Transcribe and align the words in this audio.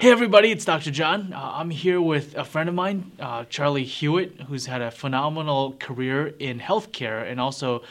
Hey 0.00 0.12
everybody, 0.12 0.52
it's 0.52 0.64
Dr. 0.64 0.92
John. 0.92 1.32
Uh, 1.32 1.54
I'm 1.54 1.70
here 1.70 2.00
with 2.00 2.36
a 2.36 2.44
friend 2.44 2.68
of 2.68 2.74
mine, 2.76 3.10
uh, 3.18 3.46
Charlie 3.46 3.82
Hewitt, 3.82 4.42
who's 4.42 4.64
had 4.64 4.80
a 4.80 4.92
phenomenal 4.92 5.72
career 5.80 6.28
in 6.38 6.60
healthcare. 6.60 7.28
And 7.28 7.40
also, 7.40 7.82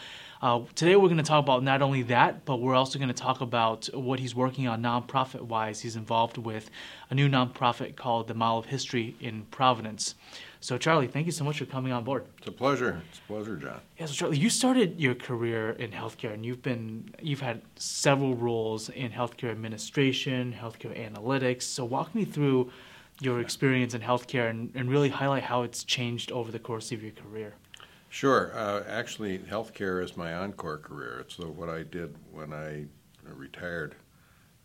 uh, 0.42 0.62
today 0.74 0.96
we're 0.96 1.10
going 1.10 1.18
to 1.18 1.24
talk 1.24 1.44
about 1.44 1.64
not 1.64 1.82
only 1.82 2.04
that, 2.04 2.46
but 2.46 2.62
we're 2.62 2.76
also 2.76 2.98
going 2.98 3.10
to 3.10 3.14
talk 3.14 3.42
about 3.42 3.90
what 3.94 4.22
he's 4.22 4.34
working 4.34 4.70
on 4.70 4.82
nonprofit 4.82 5.42
wise. 5.42 5.82
He's 5.82 5.98
involved 5.98 6.38
with 6.38 6.70
a 7.10 7.14
new 7.14 7.28
nonprofit 7.28 7.98
called 7.98 8.30
the 8.30 8.34
Mile 8.34 8.60
of 8.60 8.68
History 8.68 9.18
in 9.20 9.42
Providence. 9.52 10.16
So, 10.60 10.78
Charlie, 10.78 11.08
thank 11.08 11.26
you 11.26 11.32
so 11.32 11.44
much 11.44 11.60
for 11.60 11.66
coming 11.66 11.92
on 11.92 12.04
board. 12.04 12.26
It's 12.40 12.48
a 12.48 12.52
pleasure. 12.52 13.02
It's 13.10 13.20
a 13.20 13.22
pleasure, 13.32 13.56
John. 13.58 13.80
Yeah, 14.00 14.08
so 14.08 14.14
Charlie, 14.14 14.38
you 14.38 14.50
started 14.50 15.00
your 15.00 15.16
career 15.16 15.72
in 15.72 15.92
healthcare, 15.92 16.34
and 16.34 16.46
you've 16.46 16.62
been 16.62 17.14
you've 17.22 17.42
had 17.42 17.62
several 17.76 18.36
roles 18.36 18.90
in 18.90 19.12
healthcare 19.12 19.52
administration, 19.52 20.56
healthcare 20.60 20.98
analytics. 20.98 21.64
So, 21.64 21.86
walk 21.86 22.16
me 22.16 22.26
through 22.26 22.72
your 23.20 23.40
experience 23.40 23.94
in 23.94 24.02
healthcare 24.02 24.50
and, 24.50 24.72
and 24.76 24.90
really 24.90 25.10
highlight 25.10 25.44
how 25.44 25.64
it's 25.64 25.84
changed 25.84 26.32
over 26.32 26.52
the 26.52 26.60
course 26.60 26.92
of 26.92 27.02
your 27.02 27.12
career. 27.12 27.56
Sure. 28.10 28.52
Uh, 28.56 28.84
actually, 28.88 29.40
healthcare 29.40 30.04
is 30.04 30.16
my 30.16 30.34
encore 30.34 30.78
career. 30.78 31.20
It's 31.20 31.38
what 31.40 31.70
I 31.70 31.84
did 31.84 32.16
when 32.32 32.54
I 32.54 32.86
retired 33.24 33.96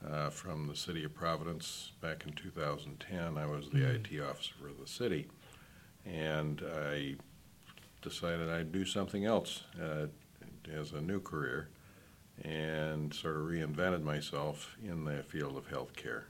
uh, 0.09 0.31
from 0.31 0.69
the 0.69 0.77
city 0.77 1.05
of 1.05 1.15
Providence 1.15 1.93
back 2.01 2.25
in 2.27 2.33
2010. 2.33 3.39
I 3.39 3.47
was 3.47 3.71
the 3.71 3.79
mm-hmm. 3.79 4.17
IT 4.17 4.23
officer 4.23 4.53
for 4.61 4.71
the 4.81 4.89
city 4.89 5.29
and 6.07 6.63
I 6.89 7.17
decided 8.01 8.51
I'd 8.51 8.73
do 8.73 8.85
something 8.85 9.25
else 9.25 9.63
uh, 9.81 10.07
as 10.73 10.93
a 10.93 11.01
new 11.01 11.21
career 11.21 11.69
and 12.43 13.15
sort 13.15 13.37
of 13.37 13.43
reinvented 13.43 14.03
myself 14.03 14.77
in 14.83 15.05
the 15.05 15.23
field 15.23 15.57
of 15.57 15.69
healthcare. 15.69 16.25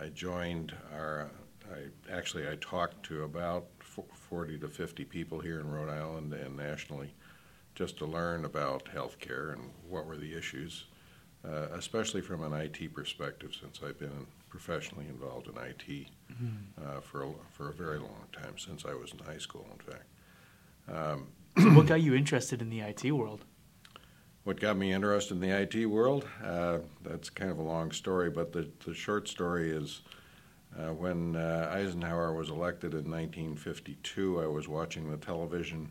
I 0.00 0.08
joined 0.08 0.74
our, 0.92 1.30
I 1.72 2.12
actually 2.12 2.48
I 2.48 2.56
talked 2.60 3.04
to 3.06 3.24
about 3.24 3.66
40 3.80 4.58
to 4.58 4.68
50 4.68 5.04
people 5.04 5.40
here 5.40 5.60
in 5.60 5.70
Rhode 5.70 5.90
Island 5.90 6.32
and 6.32 6.56
nationally 6.56 7.14
just 7.74 7.98
to 7.98 8.06
learn 8.06 8.44
about 8.44 8.84
healthcare 8.94 9.52
and 9.52 9.70
what 9.88 10.06
were 10.06 10.16
the 10.16 10.36
issues, 10.36 10.84
uh, 11.44 11.68
especially 11.72 12.20
from 12.20 12.42
an 12.42 12.52
IT 12.52 12.94
perspective 12.94 13.52
since 13.60 13.80
I've 13.84 13.98
been 13.98 14.26
professionally 14.54 15.06
involved 15.08 15.48
in 15.48 15.56
IT 15.56 16.06
mm-hmm. 16.32 16.46
uh, 16.80 17.00
for, 17.00 17.24
a, 17.24 17.28
for 17.50 17.70
a 17.70 17.72
very 17.72 17.98
long 17.98 18.24
time, 18.32 18.56
since 18.56 18.84
I 18.84 18.94
was 18.94 19.10
in 19.10 19.18
high 19.18 19.38
school, 19.38 19.66
in 19.72 19.92
fact. 19.92 20.06
Um, 20.88 21.26
so 21.58 21.70
what 21.70 21.86
got 21.86 22.00
you 22.02 22.14
interested 22.14 22.62
in 22.62 22.70
the 22.70 22.78
IT 22.78 23.10
world? 23.10 23.44
What 24.44 24.60
got 24.60 24.76
me 24.76 24.92
interested 24.92 25.34
in 25.34 25.40
the 25.40 25.50
IT 25.50 25.86
world? 25.86 26.28
Uh, 26.40 26.78
that's 27.02 27.30
kind 27.30 27.50
of 27.50 27.58
a 27.58 27.62
long 27.62 27.90
story, 27.90 28.30
but 28.30 28.52
the, 28.52 28.70
the 28.86 28.94
short 28.94 29.26
story 29.26 29.72
is 29.72 30.02
uh, 30.78 30.92
when 30.92 31.34
uh, 31.34 31.72
Eisenhower 31.74 32.32
was 32.32 32.50
elected 32.50 32.92
in 32.92 33.10
1952, 33.10 34.40
I 34.40 34.46
was 34.46 34.68
watching 34.68 35.10
the 35.10 35.16
television 35.16 35.90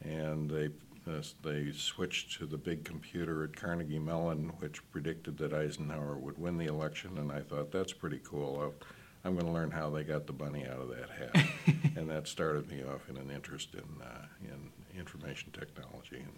and 0.00 0.50
they 0.50 0.70
they 1.04 1.72
switched 1.72 2.38
to 2.38 2.46
the 2.46 2.56
big 2.56 2.84
computer 2.84 3.42
at 3.44 3.56
Carnegie 3.56 3.98
Mellon, 3.98 4.52
which 4.58 4.88
predicted 4.90 5.38
that 5.38 5.52
Eisenhower 5.52 6.16
would 6.16 6.38
win 6.38 6.58
the 6.58 6.66
election, 6.66 7.18
and 7.18 7.32
I 7.32 7.40
thought 7.40 7.72
that's 7.72 7.92
pretty 7.92 8.20
cool. 8.22 8.74
I'm 9.24 9.34
going 9.34 9.46
to 9.46 9.52
learn 9.52 9.70
how 9.70 9.90
they 9.90 10.04
got 10.04 10.26
the 10.26 10.32
bunny 10.32 10.66
out 10.66 10.80
of 10.80 10.88
that 10.88 11.10
hat, 11.10 11.46
and 11.96 12.08
that 12.10 12.28
started 12.28 12.68
me 12.70 12.82
off 12.82 13.08
in 13.08 13.16
an 13.16 13.30
interest 13.30 13.74
in 13.74 14.02
uh, 14.02 14.26
in 14.42 14.70
information 14.98 15.52
technology 15.52 16.16
and 16.16 16.32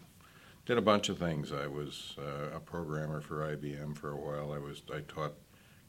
did 0.66 0.78
a 0.78 0.82
bunch 0.82 1.08
of 1.08 1.18
things. 1.18 1.52
I 1.52 1.66
was 1.66 2.16
uh, 2.18 2.56
a 2.56 2.60
programmer 2.60 3.20
for 3.20 3.56
IBM 3.56 3.96
for 3.96 4.12
a 4.12 4.16
while. 4.16 4.52
I 4.52 4.58
was 4.58 4.82
I 4.94 5.00
taught 5.00 5.34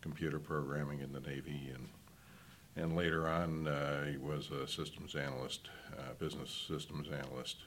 computer 0.02 0.40
programming 0.40 1.00
in 1.00 1.12
the 1.12 1.22
Navy 1.22 1.72
and 1.74 1.90
and 2.78 2.96
later 2.96 3.30
on 3.30 3.68
uh, 3.68 4.06
I 4.06 4.18
was 4.18 4.52
a 4.52 4.68
systems 4.68 5.16
analyst, 5.16 5.70
uh, 5.98 6.14
business 6.20 6.66
systems 6.68 7.08
analyst 7.10 7.58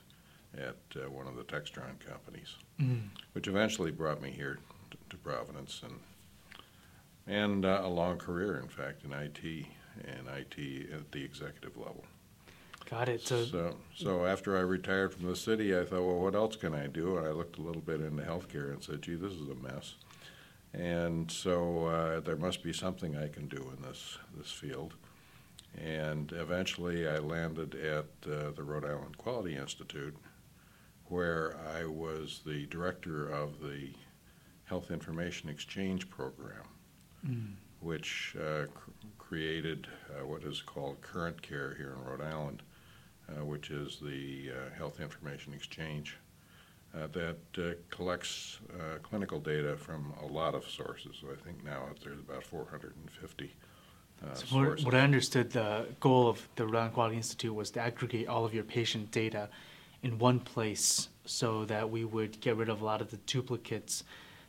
at 0.57 0.77
uh, 0.97 1.11
one 1.11 1.27
of 1.27 1.37
the 1.37 1.45
Textron 1.45 1.99
companies, 2.01 2.57
mm. 2.81 3.03
which 3.33 3.49
eventually 3.49 3.91
brought 3.91 4.23
me 4.23 4.31
here 4.31 4.59
to, 4.91 4.97
to 5.11 5.17
Providence 5.19 5.83
and 5.83 5.95
and 7.27 7.67
uh, 7.67 7.83
a 7.85 7.89
long 7.89 8.17
career, 8.17 8.59
in 8.59 8.69
fact, 8.69 9.05
in 9.05 9.13
IT 9.13 9.67
and 10.07 10.29
IT 10.29 10.91
at 10.93 11.13
the 11.13 11.23
executive 11.23 11.77
level. 11.77 12.05
Got 12.89 13.11
it. 13.11 13.21
So, 13.21 13.45
so, 13.45 13.77
so, 13.95 14.25
after 14.25 14.57
I 14.57 14.61
retired 14.61 15.13
from 15.13 15.27
the 15.27 15.37
city, 15.37 15.79
I 15.79 15.85
thought, 15.85 16.07
well, 16.07 16.21
what 16.21 16.35
else 16.35 16.57
can 16.57 16.75
I 16.75 16.87
do? 16.87 17.19
And 17.19 17.27
I 17.27 17.33
looked 17.33 17.59
a 17.59 17.61
little 17.63 17.83
bit 17.83 18.01
into 18.01 18.23
healthcare 18.23 18.73
and 18.73 18.83
said, 18.83 19.03
gee, 19.03 19.17
this 19.17 19.35
is 19.35 19.49
a 19.51 19.55
mess. 19.55 19.97
And 20.73 21.31
so 21.31 21.87
uh, 21.87 22.21
there 22.21 22.37
must 22.37 22.63
be 22.63 22.73
something 22.73 23.17
I 23.17 23.29
can 23.29 23.47
do 23.49 23.73
in 23.77 23.83
this 23.83 24.19
this 24.37 24.51
field. 24.51 24.95
And 25.77 26.33
eventually, 26.33 27.07
I 27.07 27.19
landed 27.19 27.75
at 27.75 28.07
uh, 28.31 28.51
the 28.57 28.63
Rhode 28.63 28.85
Island 28.85 29.19
Quality 29.19 29.57
Institute 29.57 30.17
where 31.09 31.57
I 31.77 31.85
was 31.85 32.41
the 32.45 32.67
director 32.67 33.29
of 33.29 33.61
the 33.61 33.91
Health 34.65 34.91
Information 34.91 35.49
Exchange 35.49 36.09
Program, 36.11 36.65
mm. 37.27 37.53
which 37.81 38.37
uh, 38.39 38.67
cr- 38.75 38.91
created 39.19 39.87
uh, 40.11 40.27
what 40.27 40.43
is 40.45 40.61
called 40.61 41.01
Current 41.01 41.41
Care 41.41 41.75
here 41.77 41.97
in 41.99 42.05
Rhode 42.05 42.21
Island, 42.21 42.63
uh, 43.29 43.45
which 43.45 43.71
is 43.71 43.99
the 44.01 44.51
uh, 44.51 44.77
Health 44.77 45.01
Information 45.01 45.53
Exchange. 45.53 46.17
Uh, 46.95 47.07
that 47.09 47.37
uh, 47.59 47.75
collects 47.91 48.61
clinical 49.03 49.39
data 49.39 49.77
from 49.77 50.15
a 50.23 50.27
lot 50.27 50.55
of 50.55 50.67
sources. 50.67 51.19
So 51.21 51.27
I 51.31 51.37
think 51.45 51.63
now 51.63 51.85
there's 52.03 52.19
about 52.19 52.43
450 52.43 53.55
uh, 54.23 54.35
so 54.35 54.57
what, 54.57 54.83
what, 54.83 54.95
I 54.95 55.01
understood, 55.01 55.51
the 55.51 55.87
goal 56.01 56.29
of 56.29 56.49
the 56.57 56.67
Rhode 56.67 56.79
Island 56.79 56.95
Quality 56.95 57.17
Institute 57.17 57.55
was 57.55 57.71
to 57.73 57.81
aggregate 57.81 58.27
all 58.27 58.45
of 58.45 58.53
your 58.53 58.65
patient 58.65 59.11
data 59.11 59.49
in 60.03 60.19
one 60.19 60.41
place 60.41 61.09
so 61.25 61.65
that 61.67 61.91
we 61.91 62.05
would 62.05 62.41
get 62.41 62.57
rid 62.57 62.69
of 62.69 62.81
a 62.81 62.85
lot 62.85 63.01
of 63.01 63.11
the 63.11 63.17
duplicates 63.19 64.05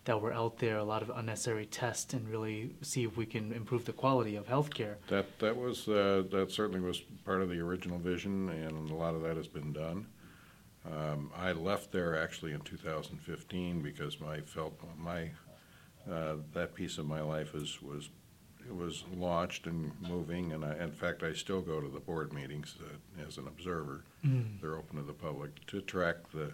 that 0.05 0.19
were 0.21 0.33
out 0.33 0.57
there, 0.57 0.77
a 0.77 0.83
lot 0.83 1.01
of 1.01 1.09
unnecessary 1.09 1.65
tests, 1.65 2.13
and 2.13 2.27
really 2.29 2.71
see 2.81 3.03
if 3.03 3.17
we 3.17 3.25
can 3.25 3.51
improve 3.51 3.85
the 3.85 3.93
quality 3.93 4.35
of 4.35 4.47
healthcare. 4.47 4.95
That 5.07 5.38
that 5.39 5.55
was 5.55 5.88
uh, 5.88 6.23
that 6.31 6.51
certainly 6.51 6.79
was 6.79 7.01
part 7.25 7.41
of 7.41 7.49
the 7.49 7.59
original 7.59 7.99
vision, 7.99 8.49
and 8.49 8.89
a 8.89 8.95
lot 8.95 9.13
of 9.13 9.21
that 9.23 9.38
has 9.38 9.47
been 9.47 9.73
done. 9.73 10.07
Um, 10.89 11.31
I 11.35 11.51
left 11.51 11.91
there 11.91 12.19
actually 12.19 12.53
in 12.53 12.61
2015 12.61 13.81
because 13.81 14.19
my 14.19 14.39
felt 14.41 14.79
my 14.97 15.29
uh, 16.09 16.35
that 16.53 16.73
piece 16.73 16.97
of 16.97 17.05
my 17.05 17.21
life 17.21 17.53
was 17.53 17.81
was 17.81 18.09
it 18.67 18.75
was 18.75 19.03
launched 19.15 19.67
and 19.67 19.91
moving, 20.01 20.53
and 20.53 20.63
I, 20.63 20.77
in 20.77 20.91
fact, 20.91 21.23
I 21.23 21.33
still 21.33 21.61
go 21.61 21.81
to 21.81 21.87
the 21.87 21.99
board 21.99 22.33
meetings 22.33 22.75
uh, 22.81 23.27
as 23.27 23.37
an 23.37 23.47
observer. 23.47 24.03
Mm. 24.25 24.61
They're 24.61 24.75
open 24.75 24.97
to 24.97 25.03
the 25.03 25.13
public 25.13 25.65
to 25.67 25.81
track 25.81 26.15
the 26.33 26.51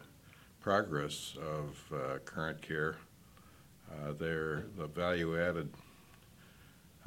progress 0.62 1.36
of 1.42 1.78
uh, 1.94 2.18
current 2.20 2.62
care. 2.62 2.96
Uh, 3.92 4.14
their 4.14 4.66
the 4.78 4.88
value 4.88 5.40
added 5.40 5.70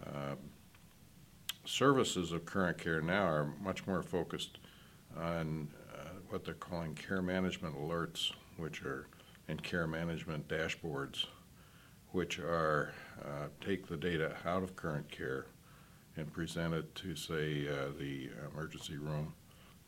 uh, 0.06 0.36
services 1.64 2.32
of 2.32 2.44
current 2.44 2.78
care 2.78 3.00
now 3.00 3.24
are 3.24 3.52
much 3.60 3.86
more 3.86 4.02
focused 4.02 4.58
on 5.16 5.68
uh, 5.92 6.10
what 6.28 6.44
they're 6.44 6.54
calling 6.54 6.94
care 6.94 7.20
management 7.20 7.76
alerts, 7.76 8.32
which 8.56 8.82
are 8.82 9.06
and 9.48 9.62
care 9.62 9.86
management 9.86 10.46
dashboards 10.46 11.26
which 12.12 12.38
are 12.38 12.92
uh, 13.22 13.48
take 13.64 13.86
the 13.86 13.96
data 13.96 14.34
out 14.44 14.62
of 14.62 14.76
current 14.76 15.10
care 15.10 15.46
and 16.16 16.32
present 16.32 16.74
it 16.74 16.94
to, 16.94 17.14
say, 17.14 17.68
uh, 17.68 17.88
the 17.98 18.30
emergency 18.52 18.96
room 18.96 19.34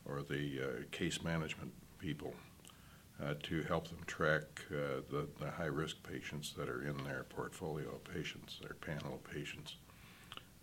or 0.05 0.21
the 0.21 0.61
uh, 0.61 0.83
case 0.91 1.23
management 1.23 1.71
people 1.99 2.33
uh, 3.23 3.33
to 3.43 3.61
help 3.63 3.87
them 3.87 3.99
track 4.07 4.43
uh, 4.71 5.01
the, 5.09 5.27
the 5.39 5.51
high 5.51 5.65
risk 5.65 5.97
patients 6.03 6.53
that 6.57 6.69
are 6.69 6.83
in 6.83 6.97
their 7.03 7.23
portfolio 7.29 7.87
of 7.89 8.03
patients, 8.03 8.59
their 8.61 8.75
panel 8.75 9.15
of 9.15 9.23
patients. 9.23 9.75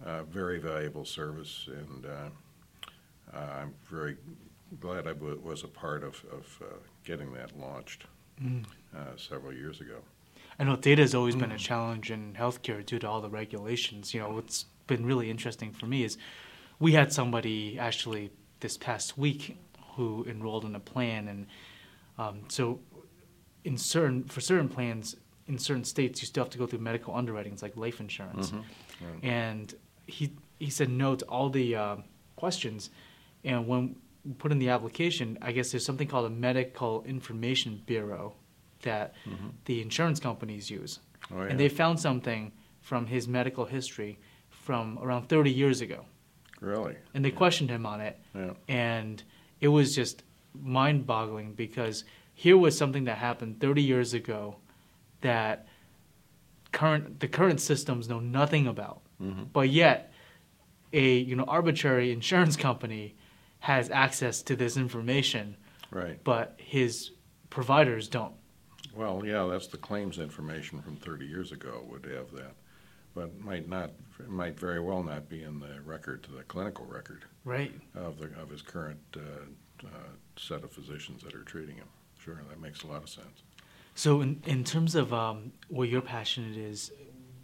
Uh, 0.05 0.23
very 0.23 0.61
valuable 0.61 1.05
service, 1.05 1.69
and 1.69 2.07
I'm 3.35 3.75
very 3.91 4.17
glad 4.81 5.09
I 5.09 5.13
w- 5.13 5.41
was 5.43 5.65
a 5.65 5.69
part 5.69 6.05
of, 6.05 6.25
of 6.33 6.47
getting 7.05 7.33
that 7.33 7.59
launched 7.59 8.05
mm. 8.41 8.65
several 9.17 9.53
years 9.53 9.81
ago. 9.81 9.97
I 10.59 10.65
know 10.65 10.77
data 10.77 11.03
has 11.03 11.15
always 11.15 11.37
been 11.37 11.53
a 11.53 11.57
mm. 11.57 11.59
challenge 11.59 12.11
in 12.11 12.35
healthcare 12.35 12.85
due 12.85 12.99
to 12.99 13.09
all 13.09 13.21
the 13.21 13.29
regulations. 13.29 14.13
You 14.13 14.21
know, 14.21 14.31
what's 14.31 14.65
been 14.87 15.07
really 15.07 15.31
interesting 15.31 15.73
for 15.73 15.87
me 15.87 16.03
is 16.03 16.19
we 16.81 16.93
had 16.93 17.13
somebody 17.13 17.79
actually 17.79 18.31
this 18.61 18.77
past 18.77 19.17
week 19.17 19.57
who 19.95 20.25
enrolled 20.29 20.65
in 20.65 20.75
a 20.75 20.81
plan, 20.81 21.29
and 21.29 21.47
um, 22.19 22.41
so 22.49 22.81
in 23.65 23.79
certain 23.79 24.25
for 24.25 24.41
certain 24.41 24.69
plans 24.69 25.17
in 25.47 25.59
certain 25.59 25.85
states 25.85 26.21
you 26.21 26.27
still 26.27 26.45
have 26.45 26.51
to 26.51 26.59
go 26.59 26.67
through 26.67 26.79
medical 26.79 27.15
underwritings 27.15 27.63
like 27.63 27.77
life 27.77 28.01
insurance, 28.01 28.51
mm-hmm. 28.51 29.27
and 29.27 29.75
he 30.07 30.33
he 30.59 30.71
said 30.71 30.91
no 30.91 31.15
to 31.15 31.25
all 31.27 31.51
the 31.51 31.77
uh, 31.77 31.97
questions, 32.35 32.91
and 33.45 33.69
when 33.69 33.95
put 34.39 34.51
in 34.51 34.59
the 34.59 34.71
application, 34.71 35.39
I 35.41 35.53
guess 35.53 35.71
there's 35.71 35.85
something 35.85 36.09
called 36.09 36.27
a 36.27 36.31
medical 36.31 37.05
information 37.05 37.83
bureau 37.87 38.35
that 38.83 39.15
mm-hmm. 39.29 39.49
the 39.65 39.83
insurance 39.83 40.21
companies 40.21 40.71
use. 40.71 41.01
Oh, 41.33 41.43
yeah. 41.43 41.49
And 41.49 41.61
they 41.61 41.69
found 41.69 41.99
something 42.01 42.53
from 42.81 43.07
his 43.07 43.29
medical 43.29 43.65
history 43.65 44.19
from 44.49 44.99
around 45.03 45.29
30 45.29 45.51
years 45.51 45.81
ago. 45.81 46.05
Really? 46.61 46.97
And 47.15 47.25
they 47.25 47.31
questioned 47.31 47.71
him 47.71 47.87
on 47.87 48.01
it. 48.01 48.19
Yeah. 48.35 48.53
And 48.69 49.23
it 49.61 49.69
was 49.69 49.95
just 49.95 50.23
mind 50.55 51.07
boggling 51.07 51.53
because 51.53 52.05
here 52.35 52.57
was 52.57 52.77
something 52.77 53.05
that 53.05 53.19
happened 53.19 53.61
30 53.61 53.83
years 53.83 54.15
ago 54.15 54.57
that 55.21 55.67
current 56.73 57.21
the 57.21 57.29
current 57.29 57.61
systems 57.61 58.09
know 58.09 58.21
nothing 58.21 58.67
about. 58.67 59.01
Mm-hmm. 59.23 59.45
But 59.53 59.71
yet 59.71 60.13
a 60.93 61.19
you 61.19 61.37
know 61.37 61.45
arbitrary 61.45 62.13
insurance 62.13 62.57
company 62.57 63.17
has 63.61 63.91
access 63.91 64.43
to 64.43 64.55
this 64.57 64.77
information, 64.77 65.57
Right. 65.91 66.23
but 66.23 66.55
his 66.59 67.11
providers 67.51 68.09
don't. 68.09 68.35
Well, 68.95 69.23
yeah, 69.25 69.47
that's 69.51 69.67
the 69.67 69.77
claims 69.77 70.19
information 70.19 70.81
from 70.83 70.97
30 70.97 71.27
years 71.27 71.53
ago 71.53 71.85
would 71.89 72.05
have 72.07 72.31
that, 72.33 72.55
but 73.15 73.39
might 73.41 73.69
not, 73.69 73.91
might 74.27 74.59
very 74.59 74.81
well 74.81 75.03
not 75.03 75.29
be 75.29 75.43
in 75.43 75.61
the 75.61 75.81
record, 75.85 76.23
to 76.25 76.33
the 76.33 76.43
clinical 76.45 76.85
record 76.87 77.25
Right. 77.45 77.73
of 77.95 78.19
the, 78.19 78.27
of 78.41 78.51
his 78.51 78.63
current 78.63 79.01
uh, 79.17 79.21
uh, 79.87 79.89
set 80.37 80.65
of 80.65 80.73
physicians 80.73 81.23
that 81.23 81.35
are 81.35 81.45
treating 81.45 81.77
him. 81.77 81.89
Sure, 82.19 82.41
that 82.49 82.61
makes 82.61 82.83
a 82.83 82.87
lot 82.87 83.03
of 83.03 83.09
sense. 83.09 83.43
So, 83.95 84.21
in, 84.21 84.41
in 84.47 84.65
terms 84.65 84.95
of 84.95 85.13
um, 85.13 85.53
what 85.69 85.89
your 85.89 86.01
passion 86.03 86.55
is 86.57 86.93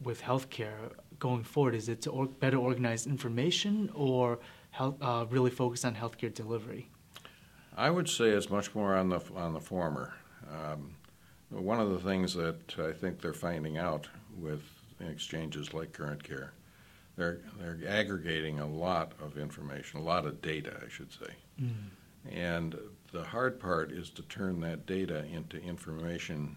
with 0.02 0.22
healthcare 0.22 0.92
going 1.18 1.42
forward, 1.44 1.74
is 1.74 1.88
it 1.88 2.02
to 2.02 2.10
or- 2.10 2.26
better 2.26 2.58
organize 2.58 3.06
information 3.06 3.90
or 3.94 4.38
health, 4.70 4.96
uh, 5.00 5.26
really 5.30 5.50
focus 5.50 5.84
on 5.84 5.94
healthcare 5.94 6.32
delivery? 6.32 6.90
I 7.76 7.90
would 7.90 8.08
say 8.08 8.26
it's 8.26 8.50
much 8.50 8.72
more 8.74 8.94
on 8.94 9.08
the 9.08 9.20
on 9.34 9.52
the 9.52 9.60
former. 9.60 10.14
Um, 10.48 10.94
one 11.60 11.80
of 11.80 11.90
the 11.90 11.98
things 11.98 12.34
that 12.34 12.78
I 12.78 12.92
think 12.92 13.20
they're 13.20 13.32
finding 13.32 13.78
out 13.78 14.08
with 14.38 14.62
exchanges 15.00 15.72
like 15.74 15.92
Current 15.92 16.22
Care, 16.22 16.52
they're 17.16 17.40
they're 17.58 17.78
aggregating 17.88 18.60
a 18.60 18.66
lot 18.66 19.12
of 19.22 19.38
information, 19.38 20.00
a 20.00 20.02
lot 20.02 20.26
of 20.26 20.42
data, 20.42 20.80
I 20.84 20.88
should 20.88 21.12
say. 21.12 21.34
And 22.30 22.76
the 23.12 23.22
hard 23.22 23.60
part 23.60 23.92
is 23.92 24.10
to 24.10 24.22
turn 24.22 24.60
that 24.60 24.86
data 24.86 25.24
into 25.26 25.60
information 25.62 26.56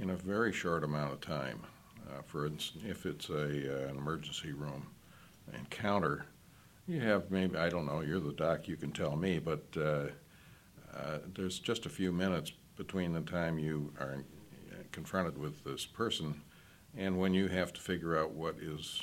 in 0.00 0.10
a 0.10 0.16
very 0.16 0.52
short 0.52 0.84
amount 0.84 1.12
of 1.12 1.20
time. 1.20 1.60
Uh, 2.08 2.22
for 2.22 2.46
instance, 2.46 2.84
if 2.86 3.06
it's 3.06 3.28
a, 3.28 3.86
uh, 3.86 3.88
an 3.88 3.96
emergency 3.96 4.52
room 4.52 4.86
encounter, 5.54 6.26
you 6.86 7.00
have 7.00 7.30
maybe, 7.30 7.56
I 7.56 7.68
don't 7.68 7.86
know, 7.86 8.00
you're 8.00 8.20
the 8.20 8.32
doc, 8.32 8.68
you 8.68 8.76
can 8.76 8.92
tell 8.92 9.16
me, 9.16 9.38
but 9.38 9.64
uh, 9.76 10.06
uh, 10.94 11.18
there's 11.34 11.58
just 11.58 11.86
a 11.86 11.88
few 11.90 12.12
minutes 12.12 12.52
between 12.76 13.12
the 13.12 13.20
time 13.20 13.58
you 13.58 13.92
are 13.98 14.24
confronted 14.92 15.38
with 15.38 15.64
this 15.64 15.86
person 15.86 16.42
and 16.96 17.18
when 17.18 17.34
you 17.34 17.48
have 17.48 17.72
to 17.72 17.80
figure 17.80 18.16
out 18.18 18.32
what 18.32 18.56
is, 18.60 19.02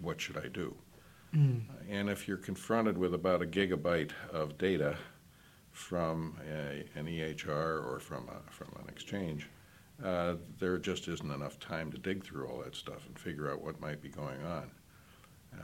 what 0.00 0.20
should 0.20 0.36
I 0.36 0.48
do? 0.48 0.74
And 1.88 2.10
if 2.10 2.28
you're 2.28 2.36
confronted 2.36 2.98
with 2.98 3.14
about 3.14 3.40
a 3.42 3.46
gigabyte 3.46 4.10
of 4.30 4.58
data 4.58 4.96
from 5.70 6.38
a, 6.46 6.84
an 6.98 7.06
EHR 7.06 7.84
or 7.86 7.98
from, 8.00 8.28
a, 8.28 8.52
from 8.52 8.68
an 8.82 8.88
exchange, 8.88 9.48
uh, 10.04 10.34
there 10.58 10.76
just 10.78 11.08
isn't 11.08 11.30
enough 11.30 11.58
time 11.58 11.90
to 11.92 11.98
dig 11.98 12.22
through 12.22 12.46
all 12.48 12.58
that 12.62 12.74
stuff 12.74 13.06
and 13.06 13.18
figure 13.18 13.50
out 13.50 13.62
what 13.62 13.80
might 13.80 14.02
be 14.02 14.08
going 14.10 14.44
on. 14.44 14.70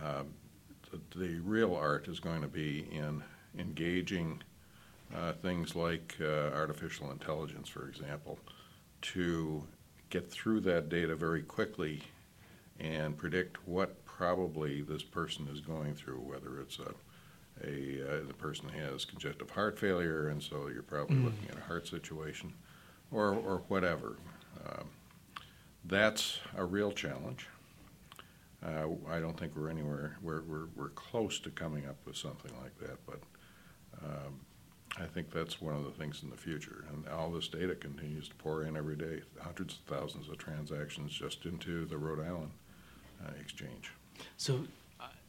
Um, 0.02 0.28
the, 0.90 1.18
the 1.18 1.38
real 1.40 1.74
art 1.74 2.08
is 2.08 2.18
going 2.18 2.40
to 2.40 2.48
be 2.48 2.88
in 2.90 3.22
engaging 3.58 4.42
uh, 5.14 5.32
things 5.32 5.74
like 5.74 6.16
uh, 6.20 6.50
artificial 6.54 7.10
intelligence, 7.10 7.68
for 7.68 7.88
example, 7.88 8.38
to 9.02 9.64
get 10.10 10.30
through 10.30 10.60
that 10.60 10.88
data 10.88 11.14
very 11.14 11.42
quickly 11.42 12.02
and 12.80 13.16
predict 13.16 13.66
what 13.66 14.04
probably 14.04 14.82
this 14.82 15.02
person 15.02 15.48
is 15.52 15.60
going 15.60 15.94
through, 15.94 16.20
whether 16.20 16.60
it's 16.60 16.78
a 16.78 16.92
a 17.64 18.00
uh, 18.20 18.26
the 18.26 18.34
person 18.34 18.68
has 18.68 19.04
congestive 19.04 19.50
heart 19.50 19.78
failure, 19.78 20.28
and 20.28 20.40
so 20.42 20.68
you're 20.68 20.82
probably 20.82 21.16
Mm. 21.16 21.24
looking 21.24 21.48
at 21.50 21.56
a 21.58 21.60
heart 21.62 21.88
situation, 21.88 22.52
or 23.10 23.34
or 23.34 23.58
whatever. 23.68 24.16
Um, 24.64 24.88
that's 25.84 26.38
a 26.56 26.64
real 26.64 26.92
challenge. 26.92 27.48
Uh, 28.64 28.88
I 29.08 29.20
don't 29.20 29.38
think 29.38 29.56
we're 29.56 29.70
anywhere. 29.70 30.16
We're, 30.22 30.42
we're 30.42 30.66
we're 30.76 30.88
close 30.90 31.40
to 31.40 31.50
coming 31.50 31.86
up 31.86 31.96
with 32.04 32.16
something 32.16 32.52
like 32.62 32.76
that, 32.78 32.98
but 33.06 33.20
um, 34.04 34.40
I 34.96 35.04
think 35.06 35.30
that's 35.30 35.60
one 35.60 35.74
of 35.74 35.84
the 35.84 35.90
things 35.90 36.22
in 36.22 36.30
the 36.30 36.36
future. 36.36 36.84
And 36.90 37.06
all 37.08 37.30
this 37.30 37.48
data 37.48 37.74
continues 37.74 38.28
to 38.28 38.34
pour 38.36 38.64
in 38.64 38.76
every 38.76 38.96
day, 38.96 39.20
hundreds 39.40 39.74
of 39.74 39.80
thousands 39.96 40.28
of 40.28 40.38
transactions 40.38 41.12
just 41.12 41.44
into 41.44 41.84
the 41.84 41.96
Rhode 41.98 42.20
Island 42.20 42.50
uh, 43.24 43.30
exchange. 43.40 43.92
So, 44.36 44.64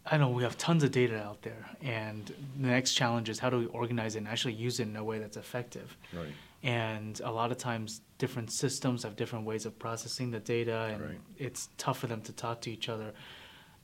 I- 0.05 0.17
know 0.17 0.29
we 0.29 0.41
have 0.43 0.57
tons 0.57 0.83
of 0.83 0.91
data 0.91 1.21
out 1.21 1.41
there, 1.43 1.69
and 1.83 2.25
the 2.59 2.67
next 2.67 2.93
challenge 2.93 3.29
is 3.29 3.37
how 3.37 3.49
do 3.49 3.57
we 3.59 3.65
organize 3.67 4.15
it 4.15 4.19
and 4.19 4.27
actually 4.27 4.53
use 4.53 4.79
it 4.79 4.87
in 4.87 4.95
a 4.95 5.03
way 5.03 5.19
that's 5.19 5.37
effective. 5.37 5.95
Right. 6.13 6.33
And 6.63 7.19
a 7.23 7.31
lot 7.31 7.51
of 7.51 7.57
times, 7.57 8.01
different 8.17 8.51
systems 8.51 9.03
have 9.03 9.15
different 9.15 9.45
ways 9.45 9.65
of 9.65 9.77
processing 9.77 10.31
the 10.31 10.39
data, 10.39 10.89
and 10.93 11.01
Right. 11.01 11.19
it's 11.37 11.69
tough 11.77 11.99
for 11.99 12.07
them 12.07 12.21
to 12.23 12.33
talk 12.33 12.61
to 12.61 12.71
each 12.71 12.89
other. 12.89 13.13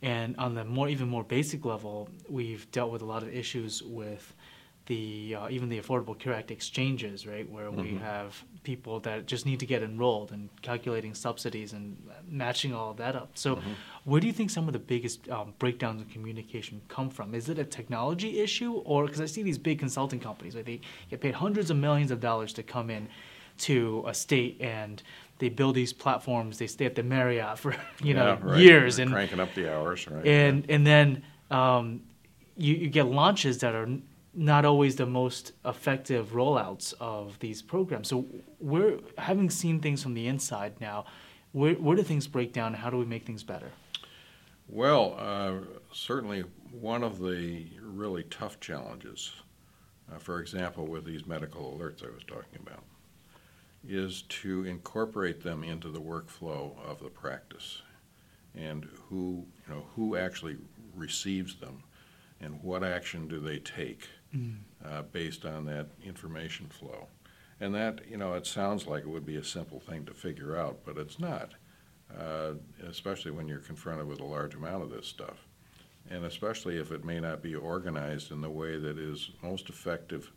And 0.01 0.36
on 0.38 0.56
the 0.56 0.66
more, 0.66 0.89
even 0.89 1.07
more 1.07 1.24
basic 1.24 1.63
level, 1.63 2.10
we've 2.27 2.69
dealt 2.72 2.92
with 2.92 3.01
a 3.01 3.06
lot 3.06 3.24
of 3.24 3.30
issues 3.33 3.81
with 3.83 4.33
the 4.87 5.35
uh, 5.39 5.49
even 5.49 5.69
the 5.69 5.79
Affordable 5.81 6.17
Care 6.17 6.33
Act 6.33 6.51
exchanges, 6.51 7.25
right, 7.25 7.49
where 7.49 7.71
we 7.71 7.93
Mhm. 7.93 8.01
have 8.01 8.43
people 8.63 8.99
that 9.01 9.25
just 9.25 9.45
need 9.45 9.59
to 9.59 9.65
get 9.65 9.81
enrolled 9.81 10.31
and 10.31 10.49
calculating 10.61 11.13
subsidies 11.13 11.73
and 11.73 11.97
matching 12.27 12.73
all 12.73 12.91
of 12.91 12.97
that 12.97 13.15
up. 13.15 13.31
So, 13.35 13.55
Mhm. 13.55 13.61
where 14.03 14.21
do 14.21 14.27
you 14.27 14.33
think 14.33 14.49
some 14.51 14.67
of 14.67 14.73
the 14.73 14.79
biggest 14.79 15.27
um, 15.29 15.53
breakdowns 15.57 16.01
in 16.01 16.07
communication 16.09 16.81
come 16.87 17.09
from? 17.09 17.33
Is 17.33 17.49
it 17.49 17.57
a 17.57 17.63
technology 17.65 18.39
issue, 18.39 18.73
or 18.85 19.05
because 19.05 19.21
I 19.21 19.25
see 19.25 19.41
these 19.43 19.57
big 19.57 19.79
consulting 19.79 20.19
companies, 20.19 20.55
like 20.55 20.65
they 20.65 20.81
get 21.09 21.19
paid 21.21 21.33
hundreds 21.35 21.71
of 21.71 21.77
millions 21.77 22.11
of 22.11 22.19
dollars 22.19 22.53
to 22.53 22.63
come 22.63 22.89
in 22.91 23.07
to 23.57 24.03
a 24.05 24.13
state 24.13 24.57
and 24.61 25.01
they 25.39 25.49
build 25.49 25.75
these 25.75 25.93
platforms. 25.93 26.57
They 26.59 26.67
stay 26.67 26.85
at 26.85 26.95
the 26.95 27.03
Marriott 27.03 27.57
for 27.57 27.75
you 28.03 28.13
know 28.13 28.38
Yeah, 28.39 28.47
right. 28.51 28.61
years, 28.61 28.97
They're 28.97 29.03
and 29.05 29.11
cranking 29.13 29.39
up 29.39 29.53
the 29.55 29.73
hours, 29.73 30.07
right? 30.07 30.25
and 30.27 30.65
and 30.69 30.85
then 30.85 31.23
um, 31.49 32.01
you, 32.57 32.75
you 32.75 32.89
get 32.89 33.05
launches 33.07 33.59
that 33.59 33.73
are 33.73 33.88
not 34.35 34.65
always 34.65 34.95
the 34.97 35.05
most 35.05 35.53
effective 35.63 36.33
rollouts 36.33 36.93
of 36.99 37.39
these 37.39 37.61
programs. 37.61 38.09
So 38.09 38.25
we're 38.59 38.99
having 39.17 39.49
seen 39.49 39.79
things 39.79 40.03
from 40.03 40.13
the 40.13 40.27
inside 40.27 40.73
now. 40.81 41.05
Where, 41.53 41.75
where 41.75 41.95
do 41.95 42.03
things 42.03 42.27
break 42.27 42.51
down? 42.51 42.73
How 42.73 42.89
do 42.89 42.97
we 42.97 43.05
make 43.05 43.25
things 43.25 43.43
better? 43.43 43.71
Well, 44.67 45.15
uh, 45.17 45.53
certainly 45.93 46.43
one 46.71 47.03
of 47.03 47.19
the 47.19 47.67
really 47.81 48.24
tough 48.24 48.60
challenges, 48.60 49.31
uh, 50.12 50.17
for 50.17 50.39
example, 50.41 50.86
with 50.86 51.05
these 51.05 51.25
medical 51.25 51.77
alerts 51.77 52.03
I 52.03 52.13
was 52.13 52.24
talking 52.27 52.60
about, 52.65 52.83
is 53.88 54.24
to 54.24 54.65
incorporate 54.65 55.43
them 55.43 55.63
into 55.63 55.89
the 55.89 56.01
workflow 56.01 56.74
of 56.83 57.00
the 57.00 57.10
practice, 57.10 57.83
and 58.55 58.88
who 59.10 59.45
you 59.67 59.75
know 59.75 59.86
who 59.95 60.15
actually 60.15 60.57
receives 60.95 61.55
them, 61.55 61.83
and 62.41 62.62
what 62.63 62.83
action 62.83 63.27
do 63.27 63.39
they 63.39 63.60
take 63.60 64.10
uh, 64.86 65.01
based 65.12 65.46
on 65.46 65.65
that 65.65 65.88
information 66.04 66.68
flow. 66.68 67.08
And 67.60 67.74
that, 67.74 68.01
you 68.10 68.18
know, 68.18 68.34
it 68.34 68.46
sounds 68.46 68.86
like 68.86 69.04
it 69.04 69.10
would 69.10 69.25
be 69.25 69.38
a 69.38 69.44
simple 69.44 69.80
thing 69.80 70.06
to 70.06 70.13
figure 70.13 70.58
out, 70.58 70.80
but 70.86 70.98
it's 70.98 71.20
not 71.20 71.54
uh, 72.13 72.54
especially 72.88 73.32
when 73.32 73.48
you're 73.48 73.60
confronted 73.60 74.08
with 74.08 74.20
a 74.20 74.25
large 74.25 74.56
amount 74.56 74.84
of 74.84 74.89
this 74.89 75.08
stuff. 75.08 75.48
And 76.10 76.25
especially 76.25 76.77
if 76.77 76.92
it 76.92 77.04
may 77.04 77.20
not 77.20 77.42
be 77.42 77.56
organized 77.56 78.32
in 78.32 78.42
the 78.42 78.50
way 78.50 78.77
that 78.77 79.00
is 79.00 79.32
most 79.42 79.70
effective 79.70 80.32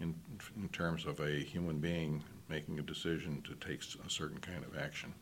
in, 0.00 0.14
in 0.56 0.68
terms 0.70 1.04
of 1.04 1.20
a 1.20 1.40
human 1.40 1.78
being 1.78 2.22
making 2.48 2.78
a 2.78 2.82
decision 2.82 3.42
to 3.42 3.54
take 3.54 3.82
a 4.04 4.10
certain 4.10 4.38
kind 4.38 4.64
of 4.64 4.76
action. 4.78 5.14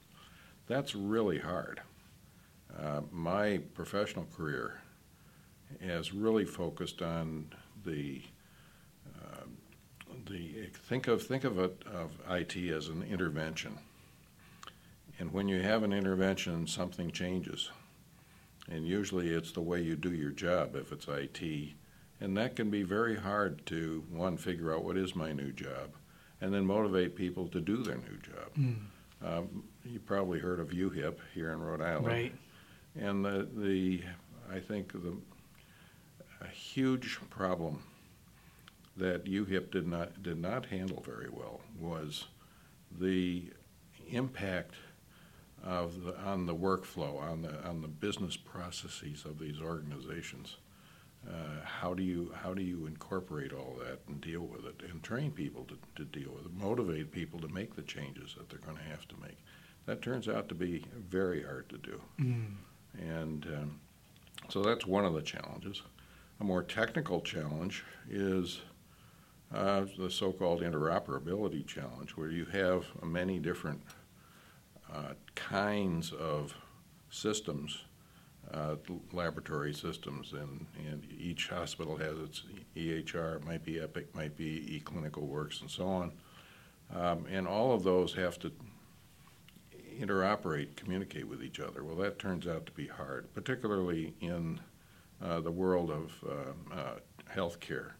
That's 0.67 0.95
really 0.95 1.39
hard. 1.39 1.83
Uh, 2.79 3.01
my 3.11 3.59
professional 3.75 4.27
career 4.37 4.81
has 5.83 6.15
really 6.15 6.45
focused 6.45 7.03
on 7.03 7.53
the 7.89 8.23
uh, 9.21 9.45
the 10.29 10.67
think 10.89 11.09
of 11.09 11.23
think 11.23 11.45
of 11.45 11.59
it 11.59 11.83
of 11.93 12.13
IT 12.31 12.57
as 12.57 12.89
an 12.89 13.03
intervention. 13.03 13.79
And 15.19 15.33
when 15.33 15.49
you 15.49 15.61
have 15.63 15.83
an 15.83 15.93
intervention, 15.93 16.67
something 16.67 17.11
changes. 17.11 17.71
And 18.71 18.87
usually 18.87 19.31
it's 19.31 19.51
the 19.51 19.61
way 19.61 19.83
you 19.83 19.97
do 19.97 20.13
your 20.13 20.31
job 20.31 20.77
if 20.77 20.93
it's 20.93 21.09
IT. 21.09 21.75
And 22.21 22.37
that 22.37 22.55
can 22.55 22.71
be 22.71 22.83
very 22.83 23.17
hard 23.17 23.65
to, 23.67 24.05
one, 24.11 24.37
figure 24.37 24.73
out 24.73 24.85
what 24.85 24.97
is 24.97 25.17
my 25.17 25.33
new 25.33 25.53
job, 25.53 25.91
and 26.41 26.53
then 26.53 26.67
motivate 26.67 27.17
people 27.17 27.49
to 27.49 27.61
do 27.61 27.79
their 27.79 27.97
new 27.97 28.19
job. 28.19 28.77
Um, 29.25 29.65
you 29.85 29.99
probably 29.99 30.39
heard 30.39 30.61
of 30.61 30.69
UHIP 30.69 31.17
here 31.35 31.53
in 31.53 31.61
Rhode 31.61 31.81
Island. 31.81 32.07
Right. 32.07 32.35
And 32.95 33.25
the, 33.25 33.49
the 33.57 34.03
I 34.53 34.61
think 34.61 34.93
the 34.93 35.17
a 36.41 36.49
huge 36.49 37.19
problem 37.31 37.83
that 38.97 39.25
UHIP 39.25 39.71
did 39.71 39.87
not 39.87 40.23
did 40.23 40.41
not 40.41 40.67
handle 40.67 41.03
very 41.07 41.29
well 41.31 41.61
was 41.79 42.25
the 43.01 43.45
impact 44.11 44.75
of 45.65 46.05
the, 46.05 46.19
on 46.21 46.47
the 46.47 46.55
workflow, 46.55 47.21
on 47.21 47.43
the 47.43 47.65
on 47.67 47.83
the 47.83 47.89
business 47.89 48.37
processes 48.37 49.25
of 49.25 49.39
these 49.39 49.61
organizations. 49.61 50.57
Uh, 51.29 51.65
how 51.65 51.95
do 51.95 52.03
you 52.03 52.33
how 52.43 52.55
do 52.55 52.63
you 52.63 52.87
incorporate 52.87 53.53
all 53.53 53.77
that 53.85 53.99
and 54.07 54.21
deal 54.21 54.43
with 54.43 54.65
it 54.65 54.81
and 54.89 55.03
train 55.03 55.31
people 55.31 55.65
to, 55.65 55.77
to 55.97 56.05
deal 56.05 56.33
with 56.33 56.47
it, 56.47 56.53
motivate 56.53 57.11
people 57.11 57.41
to 57.41 57.49
make 57.49 57.75
the 57.75 57.83
changes 57.83 58.35
that 58.37 58.49
they're 58.49 58.61
going 58.61 58.77
to 58.77 58.83
have 58.85 59.07
to 59.09 59.15
make? 59.21 59.37
That 59.87 60.03
turns 60.03 60.29
out 60.29 60.49
to 60.49 60.55
be 60.55 60.85
very 61.09 61.43
hard 61.43 61.69
to 61.71 61.79
do, 61.79 62.01
mm. 62.21 62.55
and 62.99 63.47
um, 63.47 63.81
so 64.49 64.63
that's 64.63 64.87
one 64.87 65.05
of 65.05 65.15
the 65.15 65.23
challenges. 65.23 65.83
A 66.41 66.45
more 66.45 66.63
technical 66.63 67.21
challenge 67.21 67.85
is 68.09 68.61
uh, 69.53 69.87
the 69.99 70.11
so-called 70.11 70.63
interoperability 70.63 71.67
challenge, 71.67 72.11
where 72.11 72.31
you 72.31 72.45
have 72.47 72.85
many 73.03 73.39
different 73.39 73.83
uh, 74.93 75.15
kinds 75.35 76.13
of 76.13 76.55
systems, 77.11 77.83
uh, 78.53 78.77
laboratory 79.13 79.75
systems, 79.75 80.33
and, 80.33 80.67
and 80.89 81.07
each 81.19 81.49
hospital 81.49 81.97
has 81.97 82.19
its 82.19 82.43
EHR, 82.77 83.37
it 83.37 83.45
might 83.45 83.65
be 83.65 83.81
Epic, 83.81 84.15
might 84.15 84.37
be 84.37 84.81
eClinicalWorks, 84.85 85.61
and 85.61 85.71
so 85.71 85.87
on. 85.87 86.13
Um, 86.95 87.27
and 87.31 87.49
all 87.49 87.73
of 87.73 87.83
those 87.83 88.15
have 88.15 88.39
to 88.41 88.53
interoperate, 90.01 90.77
communicate 90.77 91.27
with 91.27 91.43
each 91.43 91.59
other. 91.59 91.83
Well, 91.83 91.97
that 91.97 92.19
turns 92.19 92.47
out 92.47 92.65
to 92.67 92.73
be 92.73 92.87
hard, 92.87 93.35
particularly 93.35 94.15
in 94.21 94.61
uh, 95.23 95.41
the 95.41 95.51
world 95.51 95.91
of 95.91 96.13
uh, 96.27 96.75
uh, 96.75 96.95
healthcare. 97.35 97.93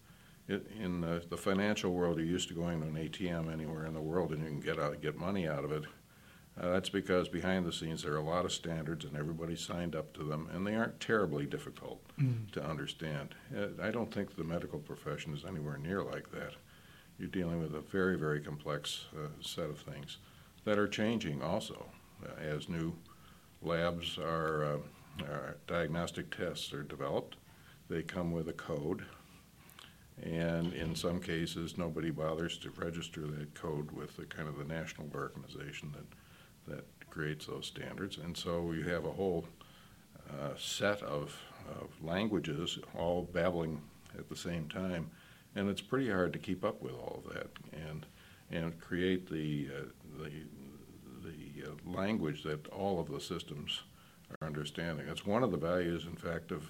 It, 0.49 0.67
in 0.81 1.01
the, 1.03 1.23
the, 1.29 1.37
financial 1.37 1.93
world, 1.93 2.17
you're 2.17 2.27
used 2.27 2.49
to 2.49 2.55
going 2.55 2.81
to 2.81 2.87
an 2.87 2.95
ATM 2.95 3.53
anywhere 3.53 3.85
in 3.85 3.93
the 3.93 4.01
world 4.01 4.33
and 4.33 4.43
you 4.43 4.49
can 4.49 4.61
get 4.61 4.79
out, 4.79 5.01
get 5.03 5.19
money 5.19 5.47
out 5.47 5.63
of 5.63 5.73
it. 5.73 5.85
Uh, 6.61 6.73
that's 6.73 6.89
because 6.89 7.29
behind 7.29 7.65
the 7.67 7.73
scenes 7.73 8.03
there 8.03 8.15
are 8.15 8.19
a 8.19 8.23
lot 8.23 8.45
of 8.45 8.53
standards 8.53 9.05
and 9.05 9.17
everybody 9.17 9.55
signed 9.55 9.95
up 9.95 10.13
to 10.15 10.25
them, 10.25 10.49
and 10.53 10.67
they 10.67 10.75
aren't 10.75 10.99
terribly 10.99 11.47
difficult 11.47 12.01
mm. 12.19 12.51
to 12.51 12.65
understand. 12.65 13.35
Uh, 13.57 13.67
I 13.81 13.91
don't 13.91 14.13
think 14.13 14.35
the 14.35 14.43
medical 14.43 14.79
profession 14.79 15.35
is 15.35 15.45
anywhere 15.45 15.79
near 15.79 16.03
like 16.03 16.31
that. 16.33 16.55
You're 17.19 17.29
dealing 17.29 17.61
with 17.61 17.75
a 17.75 17.81
very, 17.81 18.17
very 18.17 18.41
complex 18.41 19.05
uh, 19.15 19.29
set 19.41 19.71
of 19.71 19.79
things 19.81 20.19
that 20.65 20.79
are 20.79 20.89
changing 20.89 21.43
also 21.43 21.87
uh, 22.25 22.41
as 22.41 22.69
new 22.69 22.95
labs 23.63 24.19
are, 24.19 24.81
are, 25.23 25.57
diagnostic 25.67 26.35
tests 26.37 26.73
are 26.73 26.83
developed. 26.83 27.37
They 27.89 28.03
come 28.03 28.33
with 28.33 28.49
a 28.49 28.53
code, 28.53 29.05
and 30.23 30.73
in 30.75 30.95
some 30.95 31.21
cases, 31.21 31.79
nobody 31.79 32.11
bothers 32.11 32.59
to 32.59 32.71
register 32.71 33.23
that 33.23 33.55
code 33.55 33.91
with 33.93 34.17
the 34.17 34.25
kind 34.25 34.49
of 34.49 34.59
the 34.59 34.65
national 34.65 35.09
organization 35.15 35.93
that 35.93 36.75
that 36.75 36.85
creates 37.11 37.47
those 37.47 37.67
standards. 37.67 38.19
And 38.19 38.37
so 38.37 38.73
you 38.73 38.83
have 38.85 39.07
a 39.07 39.11
whole 39.11 39.47
uh, 40.31 40.51
set 40.59 41.03
of, 41.03 41.35
of 41.81 41.91
languages 42.03 42.79
all 42.95 43.23
babbling 43.33 43.81
at 44.19 44.29
the 44.29 44.37
same 44.37 44.69
time, 44.69 45.11
and 45.55 45.69
it's 45.69 45.81
pretty 45.81 46.11
hard 46.11 46.33
to 46.35 46.39
keep 46.39 46.65
up 46.65 46.83
with 46.83 46.93
all 46.93 47.23
of 47.25 47.35
that 47.35 47.49
and 47.73 48.07
and 48.51 48.81
create 48.81 49.29
the 49.31 49.69
uh, 49.75 50.23
the 50.23 50.31
the 51.25 51.71
uh, 51.71 51.75
language 51.85 52.43
that 52.43 52.67
all 52.69 53.01
of 53.01 53.11
the 53.11 53.21
systems 53.21 53.83
are 54.31 54.47
understanding. 54.47 55.07
That's 55.07 55.27
one 55.27 55.43
of 55.43 55.51
the 55.51 55.57
values, 55.57 56.07
in 56.07 56.17
fact, 56.17 56.53
of 56.53 56.65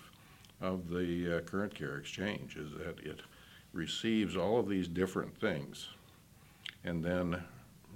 of 0.61 0.88
the 0.88 1.37
uh, 1.37 1.41
current 1.43 1.73
care 1.73 1.97
exchange 1.97 2.57
is 2.57 2.73
that 2.73 2.99
it 3.05 3.21
receives 3.73 4.37
all 4.37 4.59
of 4.59 4.69
these 4.69 4.88
different 4.88 5.38
things 5.41 5.88
and 6.83 7.05
then 7.05 7.41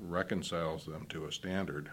reconciles 0.01 0.87
them 0.87 1.07
to 1.09 1.27
a 1.27 1.33
standard, 1.33 1.91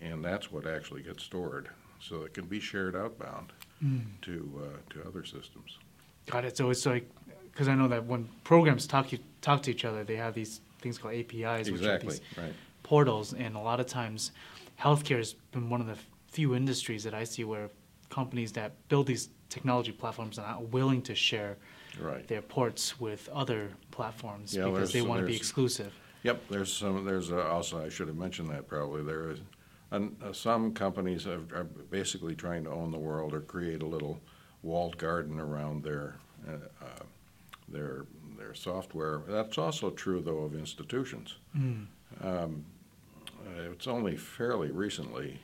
and 0.00 0.24
that's 0.24 0.52
what 0.52 0.66
actually 0.66 1.02
gets 1.02 1.22
stored, 1.22 1.68
so 2.00 2.22
it 2.22 2.34
can 2.34 2.46
be 2.46 2.60
shared 2.60 2.94
outbound 2.94 3.52
mm. 3.82 4.02
to 4.22 4.62
uh, 4.62 4.92
to 4.92 5.06
other 5.08 5.24
systems. 5.24 5.78
Got 6.26 6.44
it. 6.44 6.56
So 6.56 6.70
it's 6.70 6.86
like 6.86 7.08
because 7.52 7.68
I 7.68 7.74
know 7.74 7.88
that 7.88 8.04
when 8.04 8.28
programs 8.44 8.86
talk 8.86 9.08
talk 9.40 9.62
to 9.62 9.70
each 9.70 9.84
other, 9.84 10.04
they 10.04 10.16
have 10.16 10.34
these 10.34 10.60
things 10.80 10.98
called 10.98 11.14
APIs, 11.14 11.68
exactly. 11.68 11.72
which 11.72 11.82
are 11.82 11.98
these 11.98 12.20
right. 12.36 12.52
portals, 12.82 13.34
and 13.34 13.56
a 13.56 13.60
lot 13.60 13.80
of 13.80 13.86
times, 13.86 14.32
healthcare 14.80 15.18
has 15.18 15.34
been 15.52 15.70
one 15.70 15.80
of 15.80 15.86
the 15.86 15.96
few 16.32 16.54
industries 16.54 17.04
that 17.04 17.14
I 17.14 17.24
see 17.24 17.44
where 17.44 17.70
companies 18.08 18.52
that 18.52 18.72
build 18.88 19.06
these 19.06 19.28
technology 19.48 19.92
platforms 19.92 20.38
are 20.38 20.46
not 20.46 20.68
willing 20.68 21.02
to 21.02 21.14
share 21.14 21.56
right. 22.00 22.26
their 22.26 22.42
ports 22.42 22.98
with 22.98 23.28
other 23.32 23.70
platforms 23.90 24.54
yeah, 24.54 24.64
because 24.64 24.92
they 24.92 25.02
want 25.02 25.20
to 25.20 25.26
be 25.26 25.36
exclusive. 25.36 25.92
Yep, 26.22 26.42
there's 26.48 26.72
some. 26.72 27.04
There's 27.04 27.32
also 27.32 27.84
I 27.84 27.88
should 27.88 28.08
have 28.08 28.16
mentioned 28.16 28.48
that 28.50 28.68
probably 28.68 29.02
there 29.02 29.30
is. 29.30 29.40
And 29.90 30.16
uh, 30.24 30.32
some 30.32 30.72
companies 30.72 31.24
have, 31.24 31.52
are 31.52 31.64
basically 31.64 32.34
trying 32.34 32.64
to 32.64 32.70
own 32.70 32.90
the 32.90 32.98
world 32.98 33.34
or 33.34 33.40
create 33.40 33.82
a 33.82 33.86
little 33.86 34.20
walled 34.62 34.96
garden 34.96 35.38
around 35.38 35.82
their 35.82 36.14
uh, 36.48 36.52
uh, 36.80 37.04
their 37.68 38.06
their 38.38 38.54
software. 38.54 39.22
That's 39.26 39.58
also 39.58 39.90
true 39.90 40.22
though 40.22 40.44
of 40.44 40.54
institutions. 40.54 41.36
Mm. 41.56 41.86
Um, 42.22 42.64
it's 43.70 43.86
only 43.86 44.16
fairly 44.16 44.70
recently, 44.70 45.40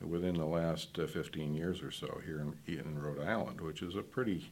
within 0.00 0.34
the 0.34 0.46
last 0.46 0.98
uh, 0.98 1.06
15 1.06 1.54
years 1.54 1.82
or 1.82 1.90
so, 1.90 2.20
here 2.24 2.40
in, 2.40 2.78
in 2.78 2.98
Rhode 3.00 3.26
Island, 3.26 3.60
which 3.60 3.82
is 3.82 3.96
a 3.96 4.02
pretty 4.02 4.50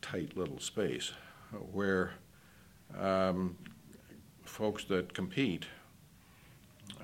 tight 0.00 0.36
little 0.36 0.60
space, 0.60 1.12
where 1.72 2.12
um, 2.98 3.56
folks 4.44 4.84
that 4.84 5.12
compete, 5.12 5.66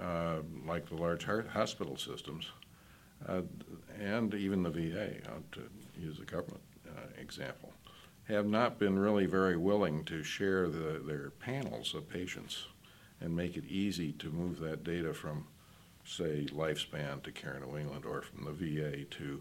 uh, 0.01 0.37
like 0.67 0.89
the 0.89 0.95
large 0.95 1.25
hospital 1.25 1.97
systems, 1.97 2.47
uh, 3.29 3.43
and 4.01 4.35
even 4.35 4.63
the 4.63 4.71
VA, 4.71 5.17
uh, 5.27 5.39
to 5.53 5.63
use 5.99 6.19
a 6.19 6.25
government 6.25 6.63
uh, 6.89 7.21
example, 7.21 7.73
have 8.29 8.47
not 8.47 8.79
been 8.79 8.99
really 8.99 9.27
very 9.27 9.57
willing 9.57 10.05
to 10.05 10.23
share 10.23 10.69
the, 10.69 11.03
their 11.05 11.31
panels 11.41 11.95
of 11.95 12.09
patients 12.09 12.67
and 13.21 13.35
make 13.35 13.57
it 13.57 13.65
easy 13.67 14.13
to 14.13 14.31
move 14.31 14.59
that 14.59 14.85
data 14.85 15.13
from, 15.13 15.47
say, 16.05 16.47
Lifespan 16.53 17.23
to 17.23 17.33
Care 17.33 17.61
New 17.65 17.79
England 17.79 18.05
or 18.05 18.23
from 18.23 18.45
the 18.45 18.53
VA 18.53 19.05
to 19.05 19.41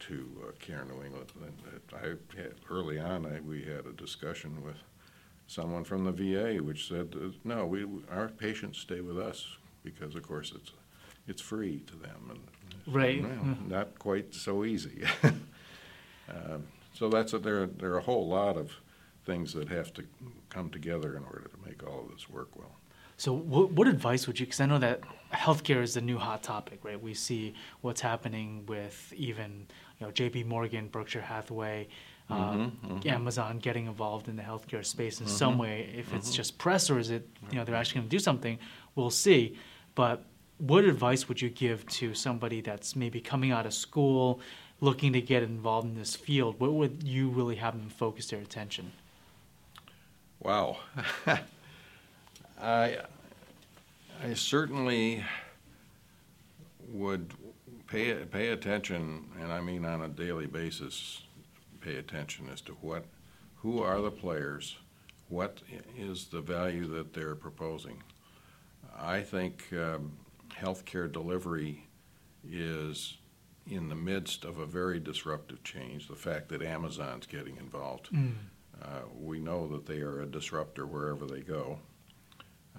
to 0.00 0.26
uh, 0.48 0.52
Care 0.58 0.84
New 0.86 1.04
England. 1.04 1.30
And 1.44 1.80
I 1.92 2.40
had, 2.40 2.54
early 2.70 2.98
on, 2.98 3.26
I, 3.26 3.40
we 3.40 3.62
had 3.62 3.84
a 3.84 3.92
discussion 3.92 4.64
with 4.64 4.76
someone 5.46 5.84
from 5.84 6.04
the 6.04 6.12
VA, 6.12 6.62
which 6.62 6.88
said, 6.88 7.14
uh, 7.14 7.28
"No, 7.44 7.66
we 7.66 7.86
our 8.10 8.28
patients 8.28 8.78
stay 8.78 9.00
with 9.00 9.18
us 9.18 9.46
because, 9.82 10.14
of 10.14 10.22
course, 10.22 10.52
it's 10.54 10.72
it's 11.28 11.42
free 11.42 11.80
to 11.86 11.96
them." 11.96 12.30
And 12.30 12.94
right, 12.94 13.22
well, 13.22 13.30
mm-hmm. 13.32 13.68
not 13.68 13.98
quite 13.98 14.34
so 14.34 14.64
easy. 14.64 15.04
Um, 16.30 16.68
so 16.94 17.08
that's 17.08 17.32
a, 17.32 17.38
there. 17.38 17.66
There 17.66 17.92
are 17.92 17.98
a 17.98 18.02
whole 18.02 18.28
lot 18.28 18.56
of 18.56 18.72
things 19.26 19.52
that 19.54 19.68
have 19.68 19.92
to 19.94 20.04
come 20.48 20.70
together 20.70 21.16
in 21.16 21.24
order 21.24 21.48
to 21.48 21.68
make 21.68 21.86
all 21.86 22.02
of 22.02 22.10
this 22.10 22.28
work 22.28 22.56
well. 22.56 22.79
So, 23.20 23.34
what, 23.34 23.72
what 23.72 23.86
advice 23.86 24.26
would 24.26 24.40
you? 24.40 24.46
Because 24.46 24.60
I 24.60 24.66
know 24.66 24.78
that 24.78 25.02
healthcare 25.30 25.82
is 25.82 25.92
the 25.92 26.00
new 26.00 26.16
hot 26.16 26.42
topic, 26.42 26.78
right? 26.82 26.98
We 26.98 27.12
see 27.12 27.52
what's 27.82 28.00
happening 28.00 28.64
with 28.64 29.12
even 29.14 29.66
you 29.98 30.06
know 30.06 30.10
J.P. 30.10 30.44
Morgan, 30.44 30.88
Berkshire 30.88 31.20
Hathaway, 31.20 31.88
mm-hmm, 32.30 32.42
um, 32.42 32.78
mm-hmm. 32.82 33.06
Amazon 33.06 33.58
getting 33.58 33.84
involved 33.84 34.28
in 34.28 34.36
the 34.36 34.42
healthcare 34.42 34.82
space 34.82 35.20
in 35.20 35.26
mm-hmm. 35.26 35.36
some 35.36 35.58
way. 35.58 35.92
If 35.94 36.14
it's 36.14 36.28
mm-hmm. 36.28 36.36
just 36.36 36.56
press 36.56 36.88
or 36.88 36.98
is 36.98 37.10
it, 37.10 37.28
you 37.50 37.58
know, 37.58 37.64
they're 37.66 37.74
actually 37.74 38.00
going 38.00 38.08
to 38.08 38.16
do 38.16 38.18
something, 38.18 38.58
we'll 38.94 39.10
see. 39.10 39.54
But 39.94 40.24
what 40.56 40.86
advice 40.86 41.28
would 41.28 41.42
you 41.42 41.50
give 41.50 41.86
to 41.88 42.14
somebody 42.14 42.62
that's 42.62 42.96
maybe 42.96 43.20
coming 43.20 43.52
out 43.52 43.66
of 43.66 43.74
school, 43.74 44.40
looking 44.80 45.12
to 45.12 45.20
get 45.20 45.42
involved 45.42 45.86
in 45.86 45.94
this 45.94 46.16
field? 46.16 46.58
What 46.58 46.72
would 46.72 47.02
you 47.02 47.28
really 47.28 47.56
have 47.56 47.78
them 47.78 47.90
focus 47.90 48.30
their 48.30 48.40
attention? 48.40 48.92
Wow. 50.40 50.78
I, 52.62 52.98
I 54.22 54.34
certainly 54.34 55.24
would 56.88 57.32
pay, 57.86 58.14
pay 58.24 58.48
attention, 58.48 59.24
and 59.40 59.52
I 59.52 59.60
mean 59.60 59.84
on 59.84 60.02
a 60.02 60.08
daily 60.08 60.46
basis, 60.46 61.22
pay 61.80 61.96
attention 61.96 62.48
as 62.52 62.60
to 62.62 62.72
what, 62.80 63.04
who 63.56 63.82
are 63.82 64.00
the 64.00 64.10
players, 64.10 64.76
what 65.28 65.60
is 65.96 66.26
the 66.26 66.40
value 66.40 66.86
that 66.88 67.14
they're 67.14 67.34
proposing. 67.34 68.02
I 68.98 69.22
think 69.22 69.64
um, 69.72 70.12
healthcare 70.50 71.10
delivery 71.10 71.86
is 72.48 73.16
in 73.66 73.88
the 73.88 73.94
midst 73.94 74.44
of 74.44 74.58
a 74.58 74.66
very 74.66 74.98
disruptive 74.98 75.62
change. 75.62 76.08
The 76.08 76.16
fact 76.16 76.48
that 76.50 76.62
Amazon's 76.62 77.26
getting 77.26 77.56
involved, 77.56 78.10
mm. 78.12 78.32
uh, 78.82 79.02
we 79.18 79.38
know 79.38 79.68
that 79.68 79.86
they 79.86 80.00
are 80.00 80.22
a 80.22 80.26
disruptor 80.26 80.86
wherever 80.86 81.24
they 81.24 81.40
go. 81.40 81.78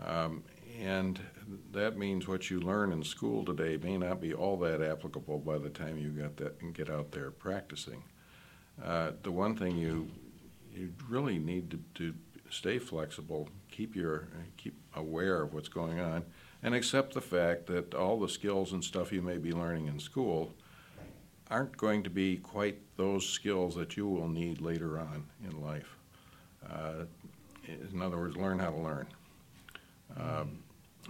Um, 0.06 0.44
and 0.80 1.20
that 1.72 1.98
means 1.98 2.28
what 2.28 2.50
you 2.50 2.60
learn 2.60 2.92
in 2.92 3.04
school 3.04 3.46
today 3.46 3.78
may 3.78 3.98
not 3.98 4.22
be 4.22 4.34
all 4.34 4.58
that 4.60 4.82
applicable 4.82 5.40
by 5.40 5.58
the 5.58 5.70
time 5.70 5.98
you 5.98 6.10
get 6.10 6.38
that 6.38 6.62
and 6.62 6.74
get 6.74 6.90
out 6.90 7.12
there 7.12 7.32
practicing. 7.32 8.04
Uh, 8.84 9.12
the 9.22 9.32
one 9.32 9.56
thing 9.56 9.78
you 9.78 10.08
you 10.74 10.94
really 11.10 11.38
need 11.38 11.70
to, 11.70 11.80
to 11.96 12.14
stay 12.50 12.80
flexible, 12.80 13.50
keep 13.70 13.96
your 13.96 14.28
keep 14.58 14.76
aware 14.96 15.42
of 15.42 15.54
what's 15.54 15.70
going 15.70 16.00
on, 16.00 16.24
and 16.64 16.74
accept 16.74 17.14
the 17.14 17.22
fact 17.22 17.68
that 17.68 17.94
all 17.94 18.20
the 18.20 18.30
skills 18.30 18.72
and 18.72 18.84
stuff 18.84 19.12
you 19.12 19.22
may 19.22 19.38
be 19.38 19.52
learning 19.52 19.88
in 19.88 20.00
school 20.00 20.54
aren't 21.50 21.76
going 21.76 22.02
to 22.02 22.10
be 22.10 22.38
quite 22.38 22.78
those 22.96 23.28
skills 23.28 23.76
that 23.76 23.98
you 23.98 24.08
will 24.08 24.30
need 24.30 24.62
later 24.62 24.98
on 24.98 25.26
in 25.44 25.62
life. 25.62 25.98
Uh, 26.68 27.04
in 27.68 28.02
other 28.02 28.18
words, 28.18 28.38
learn 28.38 28.58
how 28.58 28.70
to 28.70 28.78
learn. 28.78 29.06
Um, 30.18 30.64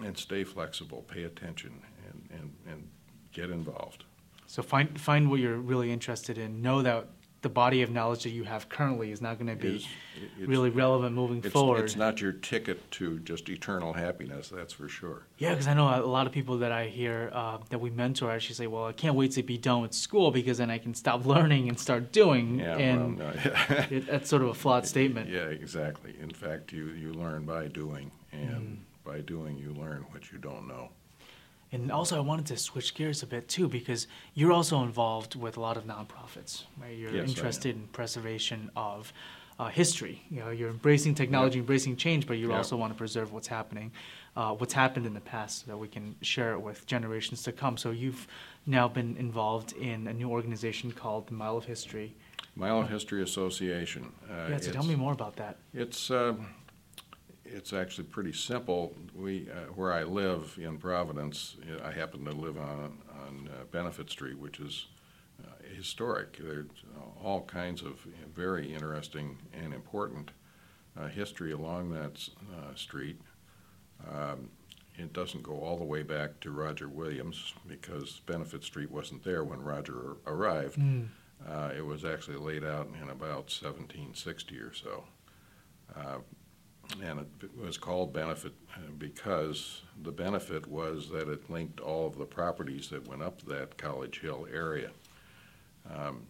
and 0.03 0.17
stay 0.17 0.43
flexible, 0.43 1.03
pay 1.08 1.24
attention, 1.24 1.74
and, 2.10 2.29
and, 2.39 2.53
and 2.67 2.88
get 3.34 3.50
involved. 3.50 4.05
So 4.48 4.62
find 4.63 5.00
find 5.00 5.29
what 5.29 5.39
you're 5.39 5.58
really 5.58 5.91
interested 5.91 6.38
in. 6.38 6.62
Know 6.62 6.81
that 6.81 7.08
the 7.41 7.50
body 7.50 7.81
of 7.81 7.89
knowledge 7.89 8.24
that 8.24 8.29
you 8.29 8.43
have 8.43 8.70
currently 8.70 9.12
is 9.12 9.20
not 9.22 9.38
going 9.39 9.48
to 9.48 9.55
be 9.55 9.77
it's- 9.77 10.48
really 10.48 10.70
relevant 10.70 11.15
moving 11.15 11.39
It's, 11.39 11.50
forward. 11.51 11.84
it's 11.84 11.96
not 11.96 12.22
your 12.22 12.31
ticket 12.34 12.89
to 12.91 13.17
just 13.20 13.50
eternal 13.50 13.93
happiness, 13.93 14.50
that's 14.50 14.74
for 14.74 14.88
sure. 14.88 15.24
Yeah, 15.39 15.50
because 15.51 15.67
I 15.67 15.74
know 15.74 15.88
a 15.88 16.05
lot 16.05 16.27
of 16.27 16.34
people 16.34 16.60
that 16.60 16.72
I 16.72 16.88
hear 16.88 17.31
uh, 17.34 17.58
that 17.70 17.79
we 17.81 17.89
mentor 17.89 18.31
actually 18.31 18.55
say, 18.55 18.67
"Well, 18.67 18.86
I 18.86 18.93
can't 18.93 19.15
wait 19.15 19.31
to 19.31 19.43
be 19.43 19.58
done 19.58 19.81
with 19.81 19.93
school 19.93 20.31
because 20.31 20.60
then 20.60 20.70
I 20.70 20.77
can 20.77 20.93
stop 20.93 21.25
learning 21.34 21.67
and 21.70 21.77
start 21.79 22.12
doing." 22.12 22.60
Yeah, 22.60 22.77
and 22.77 23.17
well, 23.20 23.34
no, 23.34 23.86
it, 23.89 24.08
that's 24.08 24.29
sort 24.29 24.41
of 24.41 24.50
a 24.50 24.53
flawed 24.53 24.86
statement. 24.96 25.29
Yeah, 25.29 25.46
exactly. 25.48 26.15
In 26.22 26.31
fact, 26.31 26.72
you, 26.72 26.88
you 26.91 27.13
learn 27.13 27.43
by 27.46 27.67
doing, 27.67 28.12
and 28.31 28.41
Mm-hmm. 28.51 28.74
By 29.03 29.20
doing, 29.22 29.58
you 29.58 29.74
learn 29.74 30.05
what 30.12 30.31
you 30.31 30.38
don't 30.38 30.67
know. 30.67 30.89
And 31.74 31.91
also, 31.91 32.17
I 32.17 32.20
wanted 32.20 32.46
to 32.48 32.58
switch 32.58 32.93
gears 32.96 33.24
a 33.24 33.27
bit 33.27 33.48
too 33.48 33.67
because 33.70 34.08
you're 34.34 34.51
also 34.51 34.84
involved 34.84 35.36
with 35.36 35.55
a 35.55 35.62
lot 35.62 35.77
of 35.77 35.86
nonprofits. 35.86 36.63
Right? 36.81 36.98
You're 36.98 37.15
Yes, 37.15 37.29
interested 37.29 37.75
in 37.77 37.88
preservation 37.88 38.70
of 38.75 39.13
uh, 39.58 39.67
history. 39.70 40.22
You 40.29 40.41
know, 40.41 40.50
you're 40.50 40.70
embracing 40.70 41.15
technology, 41.15 41.60
embracing 41.60 41.96
change, 41.96 42.27
but 42.27 42.38
you 42.38 42.50
Yep. 42.50 42.58
also 42.58 42.75
want 42.75 42.91
to 42.91 42.98
preserve 42.98 43.31
what's 43.31 43.48
happening, 43.48 43.91
uh, 44.36 44.53
what's 44.53 44.74
happened 44.74 45.05
in 45.05 45.13
the 45.13 45.22
past, 45.22 45.62
so 45.62 45.67
that 45.67 45.77
we 45.77 45.88
can 45.88 46.15
share 46.22 46.51
it 46.53 46.60
with 46.60 46.86
generations 46.88 47.41
to 47.43 47.51
come. 47.53 47.77
So 47.77 47.91
you've 47.91 48.27
now 48.65 48.88
been 48.89 49.15
involved 49.17 49.72
in 49.74 50.08
a 50.08 50.13
new 50.13 50.29
organization 50.29 50.91
called 50.91 51.27
the 51.27 51.34
Mile 51.34 51.58
of 51.58 51.65
History. 51.65 52.15
Mile 52.55 52.81
of 52.81 52.89
History 52.89 53.24
Association. 53.24 54.12
uh, 54.29 54.48
yeah, 54.50 54.58
so 54.60 54.72
tell 54.72 54.84
me 54.84 54.96
more 54.96 55.13
about 55.13 55.38
that. 55.38 55.58
It's, 55.74 56.12
um, 56.12 56.48
it's 57.53 57.74
actually 57.74 58.05
pretty 58.05 58.34
simple. 58.34 58.93
We, 59.15 59.48
uh, 59.50 59.72
where 59.75 59.91
I 59.93 60.03
live 60.03 60.58
in 60.62 60.77
Providence, 60.77 61.58
uh, 61.70 61.86
I 61.88 61.91
happen 61.91 62.25
to 62.25 62.31
live 62.31 62.58
on, 62.58 63.00
on 63.25 63.50
uh, 63.50 63.65
Benefit 63.72 64.10
Street, 64.10 64.38
which 64.38 64.60
is 64.60 64.88
uh, 65.43 65.75
historic. 65.75 66.38
There's 66.38 66.67
all 67.24 67.41
kinds 67.43 67.81
of 67.81 68.05
very 68.34 68.74
interesting 68.74 69.38
and 69.53 69.74
important 69.74 70.31
uh, 71.00 71.08
history 71.08 71.51
along 71.51 71.91
that 71.91 72.27
uh, 72.53 72.75
street. 72.75 73.20
Um, 74.12 74.50
It 74.98 75.13
doesn't 75.13 75.43
go 75.43 75.60
all 75.62 75.77
the 75.77 75.86
way 75.86 76.03
back 76.03 76.39
to 76.41 76.51
Roger 76.51 76.88
Williams 76.89 77.53
because 77.67 78.22
Benefit 78.25 78.63
Street 78.63 78.91
wasn't 78.91 79.24
there 79.24 79.43
when 79.43 79.62
Roger 79.62 80.17
arrived. 80.27 80.77
Mm. 80.77 81.08
Uh, 81.48 81.72
it 81.75 81.86
was 81.86 82.03
actually 82.05 82.38
laid 82.38 82.63
out 82.63 82.88
in 83.01 83.10
about 83.10 83.50
1760 83.50 84.58
or 84.60 84.74
so. 84.74 85.03
And 87.01 87.19
it 87.19 87.57
was 87.57 87.77
called 87.77 88.13
benefit 88.13 88.53
uh, 88.75 88.91
because 88.98 89.81
the 90.03 90.12
benefit 90.12 90.67
was 90.67 91.10
that 91.10 91.29
it 91.29 91.50
linked 91.50 91.79
all 91.79 92.05
of 92.05 92.17
the 92.17 92.25
properties 92.25 92.89
that 92.89 93.07
went 93.07 93.24
up 93.24 93.41
that 93.43 93.77
College 93.77 94.19
Hill 94.19 94.48
area. 94.51 94.91
Um, 95.89 96.27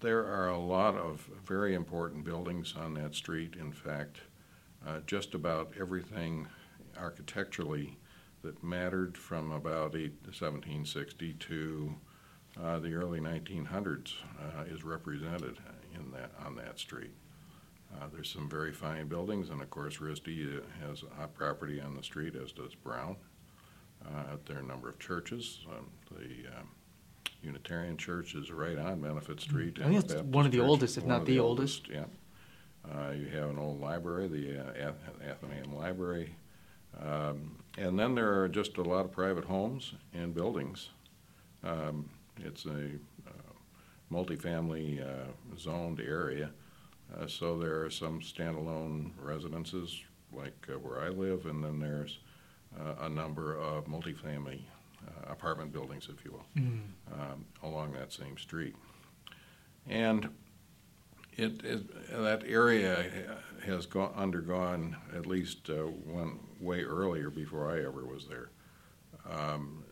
there 0.00 0.26
are 0.26 0.48
a 0.48 0.58
lot 0.58 0.96
of 0.96 1.28
very 1.44 1.74
important 1.74 2.24
buildings 2.24 2.74
on 2.76 2.94
that 2.94 3.14
street. 3.14 3.54
In 3.58 3.72
fact, 3.72 4.18
uh, 4.86 4.98
just 5.06 5.34
about 5.34 5.72
everything 5.80 6.48
architecturally 6.98 7.96
that 8.42 8.62
mattered 8.62 9.16
from 9.16 9.52
about 9.52 9.94
eight, 9.94 10.14
1760 10.24 11.34
to 11.34 11.94
uh, 12.60 12.78
the 12.80 12.92
early 12.92 13.20
1900s 13.20 14.14
uh, 14.40 14.64
is 14.64 14.84
represented 14.84 15.58
in 15.94 16.10
that 16.10 16.30
on 16.44 16.56
that 16.56 16.78
street. 16.78 17.12
Uh, 17.94 18.06
there's 18.12 18.30
some 18.30 18.48
very 18.48 18.72
fine 18.72 19.06
buildings, 19.06 19.50
and 19.50 19.60
of 19.60 19.70
course, 19.70 19.98
RISD 19.98 20.62
has 20.86 21.04
a 21.20 21.28
property 21.28 21.80
on 21.80 21.94
the 21.94 22.02
street, 22.02 22.34
as 22.34 22.52
does 22.52 22.74
Brown. 22.74 23.16
Uh, 24.04 24.36
there 24.46 24.56
are 24.56 24.60
a 24.60 24.64
number 24.64 24.88
of 24.88 24.98
churches. 24.98 25.60
Um, 25.70 25.90
the 26.10 26.48
um, 26.56 26.68
Unitarian 27.42 27.96
Church 27.96 28.34
is 28.34 28.50
right 28.50 28.78
on 28.78 29.00
Benefit 29.00 29.40
Street. 29.40 29.78
I 29.80 29.84
think 29.84 29.96
it's 29.96 30.14
Baptist 30.14 30.32
one 30.32 30.46
of 30.46 30.52
the 30.52 30.58
Church, 30.58 30.68
oldest, 30.68 30.98
if 30.98 31.04
not 31.04 31.26
the 31.26 31.38
oldest. 31.38 31.88
Yeah. 31.88 32.04
Uh, 32.90 33.10
you 33.10 33.26
have 33.26 33.50
an 33.50 33.58
old 33.58 33.80
library, 33.80 34.26
the 34.28 34.58
uh, 34.58 34.92
Athenaeum 35.24 35.76
Library. 35.76 36.34
Um, 37.00 37.58
and 37.78 37.98
then 37.98 38.14
there 38.14 38.42
are 38.42 38.48
just 38.48 38.76
a 38.76 38.82
lot 38.82 39.04
of 39.04 39.12
private 39.12 39.44
homes 39.44 39.94
and 40.12 40.34
buildings. 40.34 40.90
Um, 41.62 42.10
it's 42.38 42.66
a 42.66 42.90
uh, 43.26 43.52
multifamily 44.10 45.00
uh, 45.00 45.30
zoned 45.58 46.00
area. 46.00 46.50
Uh, 47.20 47.26
so 47.26 47.58
there 47.58 47.82
are 47.84 47.90
some 47.90 48.20
standalone 48.20 49.10
residences, 49.20 50.00
like 50.32 50.66
uh, 50.68 50.78
where 50.78 51.00
I 51.00 51.08
live, 51.08 51.46
and 51.46 51.62
then 51.62 51.78
there's 51.78 52.18
uh, 52.80 53.04
a 53.04 53.08
number 53.08 53.56
of 53.58 53.84
multifamily 53.86 54.60
uh, 55.06 55.30
apartment 55.32 55.72
buildings, 55.72 56.08
if 56.10 56.24
you 56.24 56.32
will, 56.32 56.46
Mm. 56.56 56.80
um, 57.12 57.44
along 57.62 57.92
that 57.92 58.12
same 58.12 58.38
street. 58.38 58.74
And 59.86 60.28
it, 61.36 61.64
it 61.64 62.12
that 62.22 62.44
area 62.46 63.36
has 63.66 63.86
gone, 63.86 64.12
undergone 64.16 64.96
at 65.14 65.26
least 65.26 65.68
uh, 65.70 65.74
one 65.84 66.38
way 66.60 66.82
earlier 66.82 67.30
before 67.30 67.70
I 67.70 67.78
ever 67.84 68.04
was 68.06 68.26
there 68.28 68.50
um, 69.28 69.84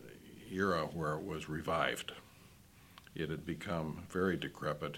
era 0.51 0.87
where 0.93 1.13
it 1.13 1.23
was 1.23 1.49
revived. 1.49 2.13
It 3.15 3.29
had 3.29 3.45
become 3.45 4.03
very 4.09 4.37
decrepit 4.37 4.97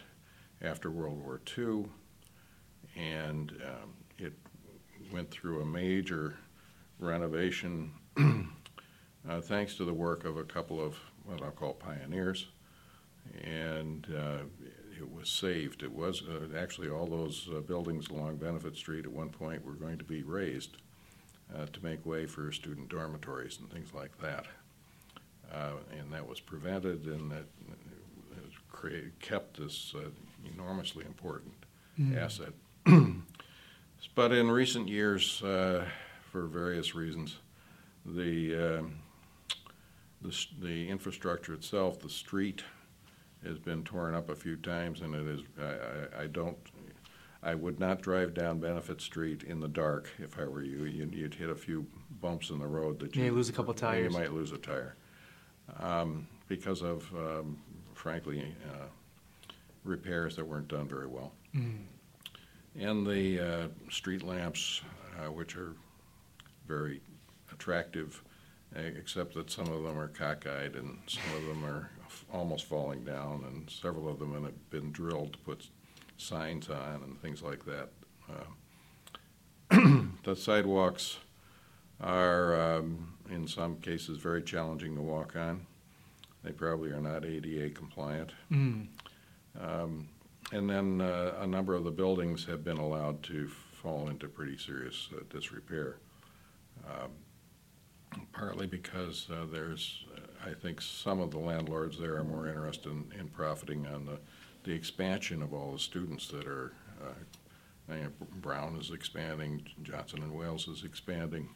after 0.61 0.91
World 0.91 1.19
War 1.23 1.41
II, 1.57 1.85
and 2.95 3.51
um, 3.65 3.93
it 4.17 4.33
went 5.11 5.29
through 5.31 5.61
a 5.61 5.65
major 5.65 6.35
renovation 6.99 7.91
uh, 8.17 9.41
thanks 9.41 9.75
to 9.75 9.85
the 9.85 9.93
work 9.93 10.25
of 10.25 10.37
a 10.37 10.43
couple 10.43 10.83
of 10.83 10.97
what 11.25 11.41
I'll 11.41 11.51
call 11.51 11.73
pioneers. 11.73 12.47
And 13.43 14.05
uh, 14.15 14.43
it 14.97 15.09
was 15.11 15.29
saved. 15.29 15.81
It 15.81 15.91
was 15.91 16.23
uh, 16.23 16.57
actually 16.57 16.89
all 16.89 17.07
those 17.07 17.49
uh, 17.55 17.61
buildings 17.61 18.09
along 18.09 18.37
Benefit 18.37 18.75
Street 18.75 19.05
at 19.05 19.11
one 19.11 19.29
point 19.29 19.65
were 19.65 19.73
going 19.73 19.97
to 19.97 20.03
be 20.03 20.23
raised 20.23 20.77
uh, 21.55 21.65
to 21.71 21.83
make 21.83 22.05
way 22.05 22.25
for 22.25 22.51
student 22.51 22.89
dormitories 22.89 23.59
and 23.59 23.71
things 23.71 23.93
like 23.93 24.17
that. 24.19 24.45
Uh, 25.51 25.73
and 25.97 26.11
that 26.11 26.27
was 26.27 26.39
prevented, 26.39 27.05
and 27.05 27.31
that 27.31 27.45
created, 28.71 29.17
kept 29.21 29.57
this 29.57 29.93
uh, 29.95 30.09
enormously 30.53 31.05
important 31.05 31.53
Mm. 31.99 32.17
asset. 32.17 32.53
but 34.15 34.31
in 34.31 34.51
recent 34.51 34.87
years, 34.87 35.41
uh, 35.43 35.85
for 36.31 36.45
various 36.45 36.95
reasons, 36.95 37.37
the, 38.05 38.79
um, 38.79 38.95
the 40.21 40.45
the 40.61 40.89
infrastructure 40.89 41.53
itself, 41.53 41.99
the 41.99 42.09
street, 42.09 42.63
has 43.45 43.59
been 43.59 43.83
torn 43.83 44.15
up 44.15 44.29
a 44.29 44.35
few 44.35 44.55
times, 44.55 45.01
and 45.01 45.15
it 45.15 45.27
is. 45.27 45.41
I, 45.59 46.19
I, 46.19 46.23
I 46.23 46.27
don't. 46.27 46.57
I 47.45 47.55
would 47.55 47.77
not 47.77 48.01
drive 48.01 48.33
down 48.33 48.59
Benefit 48.59 49.01
Street 49.01 49.43
in 49.43 49.59
the 49.59 49.67
dark 49.67 50.09
if 50.17 50.39
I 50.39 50.45
were 50.45 50.63
you. 50.63 50.85
You'd, 50.85 51.13
you'd 51.13 51.33
hit 51.33 51.49
a 51.49 51.55
few 51.55 51.85
bumps 52.21 52.51
in 52.51 52.59
the 52.59 52.67
road 52.67 52.99
that 52.99 53.15
you 53.15 53.25
you 53.25 53.31
lose 53.33 53.49
a 53.49 53.53
couple 53.53 53.73
tires. 53.73 54.13
You 54.13 54.17
might 54.17 54.31
lose 54.31 54.53
a 54.53 54.57
tire 54.57 54.95
um, 55.79 56.25
because 56.47 56.81
of, 56.81 57.05
um, 57.13 57.57
frankly, 57.95 58.45
uh, 58.71 58.85
repairs 59.83 60.37
that 60.37 60.45
weren't 60.45 60.69
done 60.69 60.87
very 60.87 61.07
well. 61.07 61.33
Mm. 61.53 61.79
And 62.79 63.05
the 63.05 63.39
uh, 63.39 63.67
street 63.91 64.23
lamps, 64.23 64.81
uh, 65.19 65.31
which 65.31 65.55
are 65.55 65.73
very 66.67 67.01
attractive, 67.51 68.23
except 68.75 69.35
that 69.35 69.51
some 69.51 69.67
of 69.67 69.83
them 69.83 69.97
are 69.97 70.07
cockeyed 70.07 70.75
and 70.75 70.97
some 71.07 71.37
of 71.37 71.45
them 71.45 71.63
are 71.63 71.91
f- 72.05 72.25
almost 72.33 72.65
falling 72.65 73.03
down, 73.03 73.43
and 73.47 73.69
several 73.69 74.09
of 74.09 74.19
them 74.19 74.33
have 74.43 74.69
been 74.71 74.91
drilled 74.91 75.33
to 75.33 75.39
put 75.39 75.69
signs 76.17 76.69
on 76.69 77.01
and 77.03 77.21
things 77.21 77.41
like 77.43 77.63
that. 77.65 77.89
Uh, 79.71 80.05
the 80.23 80.35
sidewalks 80.35 81.17
are, 82.01 82.77
um, 82.77 83.13
in 83.29 83.47
some 83.47 83.77
cases, 83.77 84.17
very 84.17 84.41
challenging 84.41 84.95
to 84.95 85.01
walk 85.01 85.35
on. 85.35 85.65
They 86.43 86.51
probably 86.51 86.91
are 86.91 87.01
not 87.01 87.23
ADA 87.23 87.69
compliant. 87.69 88.31
Mm. 88.51 88.87
Um, 89.59 90.09
and 90.53 90.69
then 90.69 91.01
uh, 91.01 91.33
a 91.41 91.47
number 91.47 91.73
of 91.73 91.83
the 91.83 91.91
buildings 91.91 92.45
have 92.45 92.63
been 92.63 92.77
allowed 92.77 93.23
to 93.23 93.47
fall 93.47 94.07
into 94.07 94.27
pretty 94.27 94.55
serious 94.55 95.09
uh, 95.15 95.21
disrepair. 95.29 95.97
Um, 96.87 97.09
partly 98.31 98.67
because 98.67 99.27
uh, 99.31 99.45
there's, 99.51 100.05
uh, 100.15 100.49
I 100.49 100.53
think, 100.53 100.79
some 100.79 101.19
of 101.19 101.31
the 101.31 101.39
landlords 101.39 101.97
there 101.97 102.17
are 102.17 102.23
more 102.23 102.47
interested 102.47 102.91
in, 102.91 103.11
in 103.19 103.27
profiting 103.29 103.87
on 103.87 104.05
the, 104.05 104.19
the 104.63 104.71
expansion 104.71 105.41
of 105.41 105.53
all 105.53 105.71
the 105.73 105.79
students 105.79 106.27
that 106.27 106.47
are. 106.47 106.73
Uh, 107.01 107.13
I 107.89 107.95
mean, 107.95 108.13
Brown 108.35 108.77
is 108.77 108.91
expanding, 108.91 109.61
Johnson 109.81 110.21
and 110.21 110.33
Wales 110.33 110.69
is 110.69 110.85
expanding. 110.85 111.49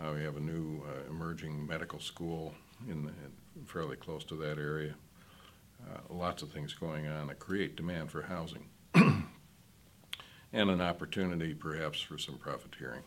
Uh, 0.00 0.12
we 0.14 0.22
have 0.22 0.36
a 0.36 0.40
new 0.40 0.82
emerging 1.10 1.66
medical 1.66 2.00
school 2.00 2.54
in, 2.88 3.04
the, 3.04 3.10
in 3.56 3.66
fairly 3.66 3.96
close 3.96 4.24
to 4.24 4.36
that 4.36 4.56
area. 4.56 4.94
Uh, 5.88 5.98
lots 6.14 6.42
of 6.42 6.50
things 6.50 6.74
going 6.74 7.06
on 7.06 7.26
that 7.28 7.38
create 7.38 7.76
demand 7.76 8.10
for 8.10 8.22
housing 8.22 8.68
and 8.94 9.24
an 10.52 10.80
opportunity 10.80 11.54
perhaps 11.54 12.00
for 12.00 12.18
some 12.18 12.36
profiteering. 12.38 13.02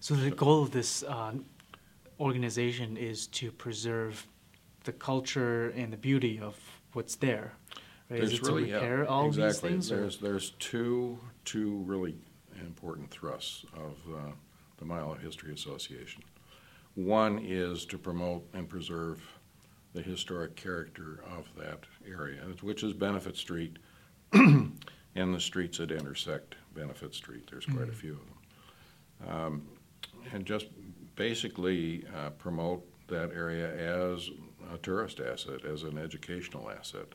So 0.00 0.14
the 0.14 0.30
goal 0.30 0.62
of 0.62 0.70
this 0.70 1.02
uh, 1.02 1.32
organization 2.20 2.96
is 2.96 3.26
to 3.28 3.50
preserve 3.50 4.26
the 4.84 4.92
culture 4.92 5.70
and 5.70 5.92
the 5.92 5.96
beauty 5.96 6.38
of 6.40 6.56
what's 6.92 7.16
there. 7.16 7.52
Right? 8.10 8.18
There's 8.20 8.34
is 8.34 8.38
it 8.40 8.42
really 8.46 8.66
to 8.66 8.74
repair 8.74 9.02
yeah, 9.04 9.08
all 9.08 9.26
exactly. 9.26 9.70
these 9.70 9.88
things? 9.88 9.92
or- 9.92 10.00
There's 10.00 10.18
there's 10.18 10.50
two 10.58 11.18
two 11.44 11.78
really 11.86 12.16
important 12.60 13.10
thrusts 13.10 13.64
of 13.74 13.96
uh, 14.14 14.32
the 14.78 14.84
Mile 14.84 15.14
History 15.14 15.52
Association. 15.52 16.22
One 16.94 17.40
is 17.42 17.84
to 17.86 17.98
promote 17.98 18.46
and 18.52 18.68
preserve 18.68 19.20
the 19.94 20.02
historic 20.02 20.56
character 20.56 21.20
of 21.36 21.46
that 21.56 21.80
area, 22.06 22.40
which 22.60 22.82
is 22.82 22.92
Benefit 22.92 23.36
Street 23.36 23.78
and 24.32 24.74
the 25.14 25.40
streets 25.40 25.78
that 25.78 25.92
intersect 25.92 26.56
Benefit 26.74 27.14
Street. 27.14 27.48
There's 27.50 27.64
quite 27.66 27.88
a 27.88 27.92
Mhm. 27.92 27.94
few 27.94 28.12
of 28.12 29.28
them. 29.28 29.36
Um, 29.36 29.68
and 30.32 30.44
just 30.44 30.66
basically 31.14 32.04
uh, 32.14 32.30
promote 32.30 32.84
that 33.06 33.30
area 33.32 33.72
as 34.12 34.30
a 34.72 34.78
tourist 34.78 35.20
asset, 35.20 35.64
as 35.64 35.84
an 35.84 35.96
educational 35.96 36.70
asset 36.70 37.14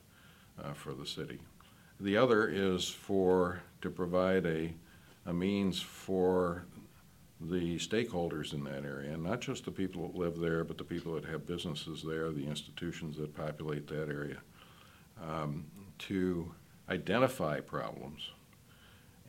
uh, 0.64 0.74
for 0.74 0.94
the 0.94 1.06
city. 1.06 1.40
The 2.00 2.16
other 2.16 2.48
is 2.48 2.88
for 2.88 3.62
to 3.82 3.90
provide 3.90 4.46
a, 4.46 4.74
a 5.26 5.34
means 5.34 5.82
for 5.82 6.64
the 7.42 7.78
stakeholders 7.78 8.54
in 8.54 8.64
that 8.66 8.84
area, 8.84 9.14
and 9.14 9.24
not 9.24 9.40
just 9.40 9.66
the 9.66 9.72
people 9.72 10.08
that 10.08 10.18
live 10.18 10.40
there, 10.40 10.64
but 10.64 10.78
the 10.78 10.84
people 10.84 11.14
that 11.14 11.26
have 11.26 11.48
businesses 11.48 12.04
there, 12.04 12.32
the 12.32 12.48
institutions 12.48 13.18
that 13.18 13.36
populate 13.36 13.88
that 13.88 14.10
area, 14.10 14.38
um, 15.22 15.66
to 15.98 16.54
identify 16.90 17.60
problems 17.60 18.32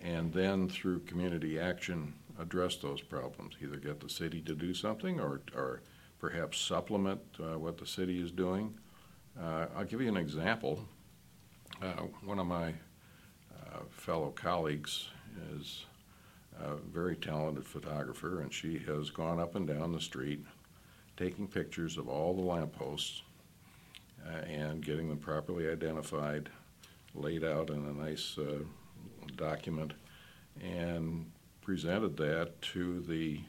and 0.02 0.32
then 0.32 0.68
through 0.68 1.00
community 1.00 1.58
action 1.58 2.14
address 2.38 2.76
those 2.76 3.02
problems. 3.02 3.54
Either 3.62 3.76
get 3.76 4.00
the 4.00 4.08
city 4.08 4.40
to 4.40 4.54
do 4.54 4.72
something 4.72 5.20
or, 5.20 5.42
or 5.54 5.82
perhaps 6.18 6.58
supplement 6.58 7.20
uh, 7.38 7.58
what 7.58 7.78
the 7.78 7.86
city 7.86 8.22
is 8.22 8.30
doing. 8.30 8.74
Uh, 9.40 9.66
I'll 9.76 9.84
give 9.84 10.00
you 10.00 10.08
an 10.08 10.16
example. 10.16 10.86
Uh, 11.82 12.04
one 12.24 12.38
of 12.38 12.46
my 12.46 12.68
uh, 12.68 13.80
fellow 13.90 14.30
colleagues 14.30 15.08
is 15.54 15.84
a 16.62 16.76
very 16.76 17.16
talented 17.16 17.66
photographer, 17.66 18.42
and 18.42 18.52
she 18.52 18.78
has 18.78 19.10
gone 19.10 19.40
up 19.40 19.54
and 19.54 19.66
down 19.66 19.92
the 19.92 20.00
street 20.00 20.44
taking 21.16 21.46
pictures 21.46 21.98
of 21.98 22.08
all 22.08 22.34
the 22.34 22.42
lampposts 22.42 23.22
uh, 24.26 24.44
and 24.46 24.84
getting 24.84 25.08
them 25.08 25.18
properly 25.18 25.68
identified, 25.68 26.48
laid 27.14 27.44
out 27.44 27.70
in 27.70 27.76
a 27.86 27.92
nice 27.92 28.38
uh, 28.38 28.58
document, 29.36 29.92
and 30.62 31.30
presented 31.60 32.16
that 32.16 32.60
to 32.62 33.00
the 33.02 33.40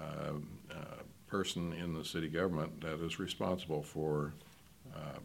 uh, 0.00 0.32
uh, 0.70 1.02
person 1.26 1.72
in 1.72 1.94
the 1.94 2.04
city 2.04 2.28
government 2.28 2.80
that 2.80 3.00
is 3.04 3.18
responsible 3.18 3.82
for, 3.82 4.32
uh, 4.94 5.18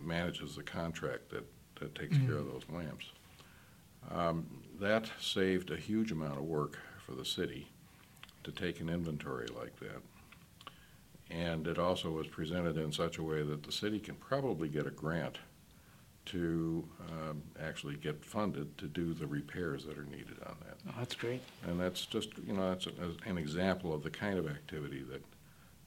manages 0.00 0.54
the 0.56 0.62
contract 0.62 1.30
that, 1.30 1.44
that 1.80 1.94
takes 1.94 2.16
care 2.18 2.36
of 2.36 2.46
those 2.46 2.62
lamps. 2.70 3.06
Um, 4.10 4.46
That 4.80 5.08
saved 5.20 5.70
a 5.70 5.76
huge 5.76 6.10
amount 6.12 6.36
of 6.38 6.44
work 6.44 6.78
for 7.06 7.12
the 7.14 7.24
city 7.24 7.68
to 8.42 8.50
take 8.52 8.80
an 8.80 8.88
inventory 8.88 9.46
like 9.58 9.78
that. 9.78 10.02
And 11.30 11.66
it 11.66 11.78
also 11.78 12.10
was 12.10 12.26
presented 12.26 12.76
in 12.76 12.92
such 12.92 13.18
a 13.18 13.22
way 13.22 13.42
that 13.42 13.62
the 13.62 13.72
city 13.72 13.98
can 14.00 14.16
probably 14.16 14.68
get 14.68 14.86
a 14.86 14.90
grant 14.90 15.38
to 16.26 16.84
um, 17.10 17.42
actually 17.62 17.96
get 17.96 18.24
funded 18.24 18.76
to 18.78 18.86
do 18.86 19.14
the 19.14 19.26
repairs 19.26 19.84
that 19.84 19.96
are 19.96 20.04
needed 20.06 20.36
on 20.46 20.56
that. 20.66 20.76
Oh, 20.88 20.94
that's 20.98 21.14
great. 21.14 21.40
And 21.66 21.78
that's 21.78 22.04
just, 22.06 22.30
you 22.46 22.52
know, 22.54 22.68
that's 22.70 22.86
a- 22.86 23.28
an 23.30 23.38
example 23.38 23.92
of 23.94 24.02
the 24.02 24.10
kind 24.10 24.38
of 24.38 24.46
activity 24.48 25.02
that 25.04 25.22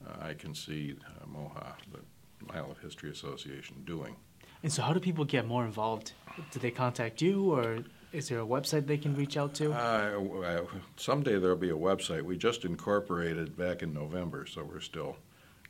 uh, 0.06 0.26
I 0.30 0.34
can 0.34 0.54
see 0.54 0.96
uh, 1.06 1.26
MOHA, 1.26 1.74
the 1.92 2.52
Mile 2.52 2.70
of 2.70 2.78
History 2.78 3.10
Association, 3.10 3.82
doing. 3.84 4.16
And 4.62 4.72
so, 4.72 4.82
how 4.82 4.92
do 4.92 5.00
people 5.00 5.24
get 5.24 5.46
more 5.46 5.64
involved? 5.64 6.12
Do 6.52 6.58
they 6.60 6.70
contact 6.70 7.20
you, 7.22 7.52
or 7.52 7.78
is 8.12 8.28
there 8.28 8.40
a 8.40 8.46
website 8.46 8.86
they 8.86 8.98
can 8.98 9.14
reach 9.14 9.36
out 9.36 9.54
to? 9.54 9.72
Uh, 9.72 10.20
uh, 10.44 10.64
Someday 10.96 11.38
there'll 11.38 11.56
be 11.56 11.70
a 11.70 11.74
website. 11.76 12.22
We 12.22 12.36
just 12.36 12.64
incorporated 12.64 13.56
back 13.56 13.82
in 13.82 13.92
November, 13.92 14.46
so 14.46 14.62
we're 14.64 14.80
still 14.80 15.16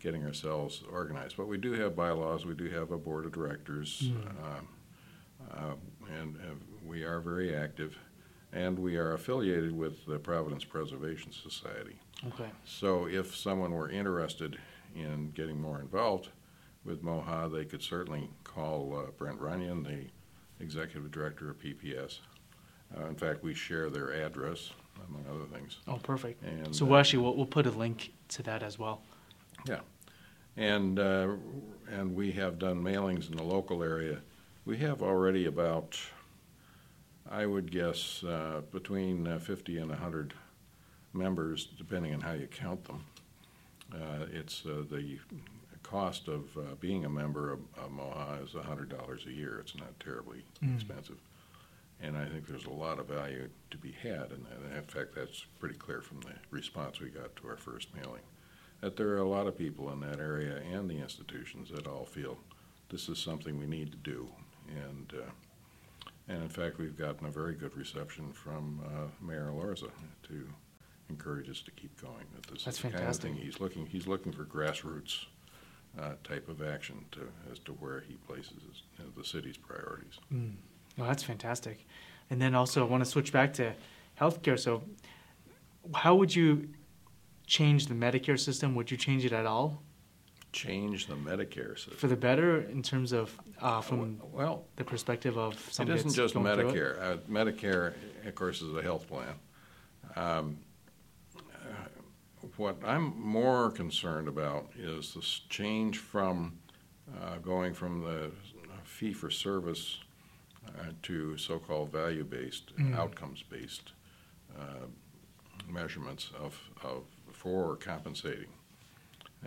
getting 0.01 0.25
ourselves 0.25 0.83
organized. 0.93 1.37
But 1.37 1.49
we 1.49 1.59
do 1.59 1.73
have 1.73 1.97
bylaws, 1.97 2.47
we 2.47 2.55
do 2.55 2.69
have 2.71 2.91
a 2.93 2.99
board 2.99 3.27
of 3.27 3.33
directors, 3.33 4.11
Mm. 4.13 4.65
uh, 5.53 5.75
and 6.21 6.37
uh, 6.37 6.55
we 6.87 7.03
are 7.05 7.21
very 7.21 7.55
active. 7.55 7.97
And 8.53 8.79
we 8.79 8.97
are 8.97 9.13
affiliated 9.13 9.77
with 9.77 10.07
the 10.07 10.19
Providence 10.19 10.65
Preservation 10.65 11.33
Society. 11.33 11.99
Okay. 12.29 12.49
So 12.65 13.07
if 13.07 13.37
someone 13.37 13.73
were 13.73 13.91
interested 13.91 14.57
in 14.97 15.33
getting 15.33 15.61
more 15.61 15.81
involved 15.81 16.29
with 16.83 17.03
MOHA, 17.05 17.53
they 17.53 17.67
could 17.67 17.83
certainly 17.83 18.31
call 18.45 18.97
uh, 18.99 19.11
Brent 19.19 19.39
Runyon, 19.39 19.83
the 19.83 20.07
executive 20.61 21.11
director 21.11 21.51
of 21.51 21.59
PPS. 21.59 22.19
Uh, 22.97 23.07
in 23.07 23.15
fact, 23.15 23.43
we 23.43 23.55
share 23.55 23.91
their 23.91 24.13
address, 24.13 24.71
among 25.09 25.25
other 25.31 25.45
things. 25.55 25.77
Oh, 25.87 25.97
perfect. 26.03 26.43
And, 26.43 26.75
So, 26.75 26.85
uh, 26.85 26.89
we'll 26.91 26.99
actually, 26.99 27.23
we'll, 27.23 27.37
we'll 27.37 27.47
put 27.47 27.67
a 27.67 27.71
link 27.71 28.13
to 28.29 28.43
that 28.45 28.63
as 28.63 28.79
well. 28.79 29.03
Yeah, 29.67 29.81
and, 30.57 30.99
uh, 30.99 31.35
and 31.91 32.15
we 32.15 32.33
have 32.33 32.59
done 32.59 32.83
mailings 32.83 33.31
in 33.31 33.37
the 33.37 33.43
local 33.43 33.83
area. 33.83 34.19
We 34.65 34.79
have 34.79 35.03
already 35.03 35.47
about, 35.47 35.99
I 37.31 37.47
would 37.47 37.71
guess, 37.71 38.23
uh, 38.25 38.63
between 38.73 39.27
uh, 39.27 39.39
50 39.39 39.79
and 39.79 39.91
100 39.91 40.35
members, 41.13 41.67
depending 41.77 42.15
on 42.15 42.21
how 42.21 42.33
you 42.33 42.47
count 42.47 42.85
them. 42.85 43.05
Uh, 43.93 44.27
It's, 44.33 44.65
uh, 44.67 44.85
the 44.91 45.19
cost 45.89 46.29
of 46.29 46.57
uh, 46.57 46.75
being 46.81 47.05
a 47.05 47.09
member 47.09 47.53
of 47.53 47.61
of 47.77 47.91
MOHA 47.91 48.45
is 48.45 48.51
$100 48.53 49.27
a 49.27 49.33
year. 49.33 49.59
It's 49.61 49.75
not 49.77 49.99
terribly 50.01 50.45
Mm. 50.63 50.75
expensive. 50.75 51.19
And 52.01 52.17
I 52.17 52.27
think 52.27 52.47
there's 52.47 52.67
a 52.67 52.71
lot 52.71 52.99
of 53.01 53.07
value 53.09 53.49
to 53.71 53.77
be 53.77 53.91
had 53.91 54.31
in 54.31 54.45
that. 54.45 54.59
And 54.65 54.77
in 54.77 54.85
fact, 54.85 55.15
that's 55.17 55.45
pretty 55.59 55.77
clear 55.77 56.01
from 56.01 56.21
the 56.21 56.35
response 56.51 57.01
we 57.01 57.09
got 57.09 57.35
to 57.37 57.49
our 57.49 57.57
first 57.57 57.89
mailing 57.95 58.23
that 58.81 58.97
there 58.97 59.09
are 59.09 59.19
a 59.19 59.29
lot 59.29 59.49
of 59.49 59.59
people 59.59 59.91
in 59.93 59.99
that 60.01 60.21
area 60.21 60.59
and 60.73 60.89
the 60.89 60.99
institutions 60.99 61.69
that 61.75 61.89
all 61.89 62.05
feel 62.05 62.39
this 62.91 63.09
is 63.09 63.19
something 63.19 63.59
we 63.59 63.67
need 63.67 63.91
to 63.91 63.99
do. 63.99 64.29
And, 64.69 65.13
uh, 65.17 65.31
and 66.29 66.43
in 66.45 66.49
fact, 66.49 66.79
we've 66.79 66.97
gotten 66.97 67.27
a 67.27 67.31
very 67.31 67.55
good 67.55 67.77
reception 67.77 68.33
from 68.33 68.81
uh, 68.87 69.09
Mayor 69.27 69.51
Elorza 69.53 69.91
to 70.29 70.49
encourage 71.09 71.51
us 71.51 71.61
to 71.63 71.73
keep 71.73 72.01
going. 72.01 72.27
That 72.37 72.47
this 72.47 72.63
That's 72.65 72.77
is 72.77 72.83
the 72.83 72.89
kind 72.91 72.95
of 72.95 73.01
fantastic. 73.01 73.23
thing 73.33 73.35
he's 73.43 73.59
looking. 73.59 73.87
He's 73.87 74.07
looking 74.07 74.31
for 74.31 74.45
grassroots 74.45 75.25
uh, 76.01 76.13
type 76.25 76.49
of 76.49 76.63
action 76.63 77.05
to, 77.13 77.21
as 77.51 77.59
to 77.61 77.73
where 77.73 78.01
he 78.01 78.15
places 78.15 78.53
his, 78.53 78.83
you 78.99 79.05
know, 79.05 79.11
the 79.17 79.25
city's 79.25 79.57
priorities. 79.57 80.19
Mm. 80.33 80.55
Well, 80.97 81.09
that's 81.09 81.23
fantastic. 81.23 81.87
And 82.31 82.41
then 82.41 82.55
also, 82.55 82.85
I 82.85 82.89
want 82.89 83.05
to 83.05 83.11
switch 83.11 83.33
back 83.33 83.53
to 83.55 83.73
healthcare. 84.21 84.59
So, 84.59 84.83
how 85.95 86.15
would 86.17 86.35
you 86.35 86.69
change 87.47 87.87
the 87.87 87.95
Medicare 87.95 88.39
system? 88.39 88.75
Would 88.75 88.91
you 88.91 88.97
change 88.97 89.25
it 89.25 89.33
at 89.33 89.47
all 89.47 89.83
Change 90.53 91.07
the 91.07 91.15
Medicare 91.15 91.77
system. 91.77 91.97
for 91.97 92.09
the 92.09 92.17
better 92.17 92.63
in 92.63 92.83
terms 92.83 93.13
of 93.13 93.39
uh, 93.61 93.83
from 93.83 94.19
well, 94.33 94.65
the 94.77 94.85
perspective 94.85 95.37
of 95.37 95.53
It 95.55 95.75
somebody 95.75 95.99
isn't 95.99 96.09
that's 96.09 96.17
just 96.17 96.35
through 96.35 96.47
it? 96.47 96.59
Medicare. 96.59 97.03
Uh, 97.03 97.17
Medicare, 97.31 97.93
of 98.27 98.35
course, 98.35 98.63
is 98.63 98.75
a 98.75 98.83
health 98.83 99.07
plan. 99.07 99.35
Um, 100.17 100.59
What 102.59 102.77
I'm 102.85 103.19
more 103.19 103.71
concerned 103.71 104.27
about 104.27 104.71
is 104.77 105.15
this 105.15 105.43
change 105.49 105.99
from 105.99 106.59
uh, 107.23 107.37
going 107.39 107.73
from 107.73 108.03
the 108.03 108.33
fee-for-service 108.83 110.01
uh, 110.67 110.91
to 111.03 111.37
so-called 111.39 111.93
value-based, 111.93 112.75
Mm. 112.77 112.97
outcomes-based 112.99 113.93
uh, 114.59 114.87
measurements 115.69 116.33
of, 116.37 116.59
of, 116.83 117.05
for 117.33 117.77
compensating. 117.77 118.49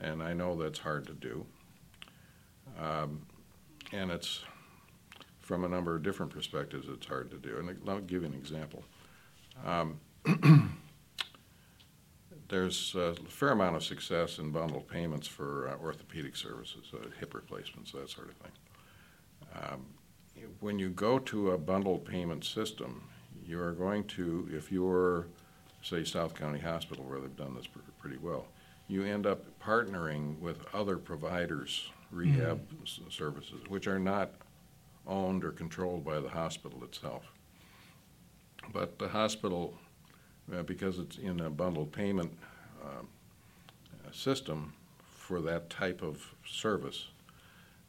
And 0.01 0.23
I 0.23 0.31
know 0.33 0.55
that's 0.55 0.79
hard 0.79 1.05
to 1.07 1.13
do. 1.13 1.45
Um, 2.79 3.27
And 3.91 4.09
it's, 4.09 4.39
from 5.41 5.65
a 5.65 5.67
number 5.67 5.97
of 5.97 6.01
different 6.03 6.31
perspectives, 6.31 6.87
it's 6.87 7.05
hard 7.07 7.29
to 7.31 7.37
do. 7.37 7.57
And 7.57 7.77
I'll 7.89 7.99
give 7.99 8.21
you 8.21 8.27
an 8.29 8.33
example. 8.33 8.85
Um, 9.65 9.99
there's 12.51 12.93
a 12.95 13.15
fair 13.29 13.49
amount 13.49 13.77
of 13.77 13.83
success 13.83 14.37
in 14.37 14.51
bundled 14.51 14.87
payments 14.87 15.25
for 15.25 15.69
uh, 15.69 15.83
orthopedic 15.83 16.35
services, 16.35 16.91
uh, 16.93 16.97
hip 17.19 17.33
replacements, 17.33 17.93
that 17.93 18.09
sort 18.09 18.29
of 18.29 18.35
thing. 18.35 18.51
Um, 19.55 19.85
when 20.59 20.77
you 20.77 20.89
go 20.89 21.17
to 21.17 21.51
a 21.51 21.57
bundled 21.57 22.03
payment 22.05 22.43
system, 22.43 23.03
you 23.45 23.59
are 23.61 23.71
going 23.71 24.03
to, 24.05 24.49
if 24.53 24.71
you're 24.71 25.27
say 25.81 26.03
South 26.03 26.35
County 26.35 26.59
Hospital, 26.59 27.03
where 27.05 27.19
they've 27.19 27.35
done 27.35 27.55
this 27.55 27.65
pr- 27.67 27.79
pretty 27.99 28.17
well, 28.17 28.45
you 28.87 29.03
end 29.03 29.25
up 29.25 29.43
partnering 29.59 30.37
with 30.39 30.57
other 30.75 30.97
providers, 30.97 31.89
rehab 32.11 32.61
s- 32.83 32.99
services, 33.09 33.61
which 33.69 33.87
are 33.87 33.97
not 33.97 34.31
owned 35.07 35.43
or 35.45 35.51
controlled 35.51 36.03
by 36.05 36.19
the 36.19 36.29
hospital 36.29 36.83
itself. 36.83 37.23
But 38.73 38.99
the 38.99 39.07
hospital, 39.07 39.73
uh, 40.53 40.63
because 40.63 40.99
it's 40.99 41.17
in 41.17 41.39
a 41.39 41.49
bundled 41.49 41.91
payment 41.91 42.31
uh, 42.83 43.03
system 44.11 44.73
for 45.15 45.41
that 45.41 45.69
type 45.69 46.01
of 46.01 46.33
service, 46.45 47.07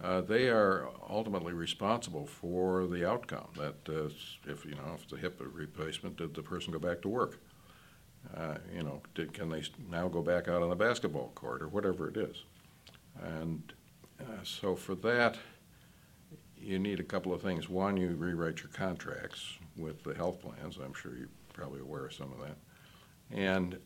uh, 0.03 0.20
they 0.20 0.48
are 0.48 0.88
ultimately 1.09 1.53
responsible 1.53 2.27
for 2.27 2.87
the 2.87 3.09
outcome. 3.09 3.48
That 3.57 3.88
uh, 3.88 4.09
if 4.51 4.64
you 4.64 4.75
know 4.75 4.96
if 4.96 5.12
a 5.12 5.16
hip 5.16 5.40
replacement, 5.40 6.16
did 6.16 6.35
the 6.35 6.42
person 6.42 6.72
go 6.72 6.79
back 6.79 7.03
to 7.03 7.09
work? 7.09 7.38
Uh, 8.37 8.57
you 8.75 8.83
know, 8.83 9.03
did, 9.14 9.33
can 9.33 9.48
they 9.48 9.62
now 9.90 10.09
go 10.09 10.22
back 10.22 10.48
out 10.48 10.62
on 10.62 10.70
the 10.70 10.77
basketball 10.77 11.33
court 11.35 11.62
or 11.62 11.68
whatever 11.68 12.09
it 12.09 12.16
is? 12.16 12.44
And 13.20 13.72
uh, 14.20 14.44
so 14.44 14.75
for 14.75 14.94
that, 14.96 15.37
you 16.57 16.79
need 16.79 17.01
a 17.01 17.05
couple 17.05 17.33
of 17.35 17.42
things. 17.42 17.68
One, 17.68 17.96
you 17.96 18.11
rewrite 18.11 18.61
your 18.61 18.70
contracts 18.72 19.59
with 19.77 20.03
the 20.05 20.14
health 20.14 20.40
plans. 20.40 20.79
I'm 20.83 20.94
sure 20.94 21.16
you're 21.16 21.29
probably 21.52 21.80
aware 21.80 22.06
of 22.06 22.14
some 22.14 22.32
of 22.32 22.40
that. 22.40 22.56
And 23.30 23.78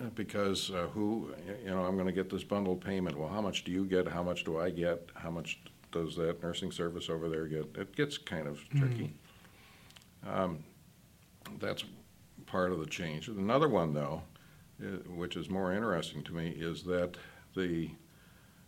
uh, 0.00 0.04
because 0.14 0.70
uh, 0.70 0.88
who, 0.92 1.32
you 1.64 1.70
know, 1.70 1.84
I'm 1.84 1.94
going 1.94 2.06
to 2.06 2.12
get 2.12 2.30
this 2.30 2.44
bundled 2.44 2.80
payment. 2.84 3.16
Well, 3.18 3.28
how 3.28 3.40
much 3.40 3.64
do 3.64 3.72
you 3.72 3.84
get? 3.86 4.06
How 4.08 4.22
much 4.22 4.44
do 4.44 4.58
I 4.58 4.70
get? 4.70 5.10
How 5.14 5.30
much 5.30 5.60
does 5.92 6.16
that 6.16 6.42
nursing 6.42 6.70
service 6.70 7.08
over 7.08 7.28
there 7.28 7.46
get? 7.46 7.74
It 7.76 7.96
gets 7.96 8.18
kind 8.18 8.46
of 8.46 8.60
tricky. 8.76 9.14
Um, 10.28 10.64
that's 11.58 11.84
part 12.46 12.72
of 12.72 12.80
the 12.80 12.86
change. 12.86 13.28
Another 13.28 13.68
one, 13.68 13.94
though, 13.94 14.22
which 15.08 15.36
is 15.36 15.48
more 15.48 15.72
interesting 15.72 16.22
to 16.24 16.34
me, 16.34 16.50
is 16.50 16.82
that 16.84 17.16
the 17.54 17.90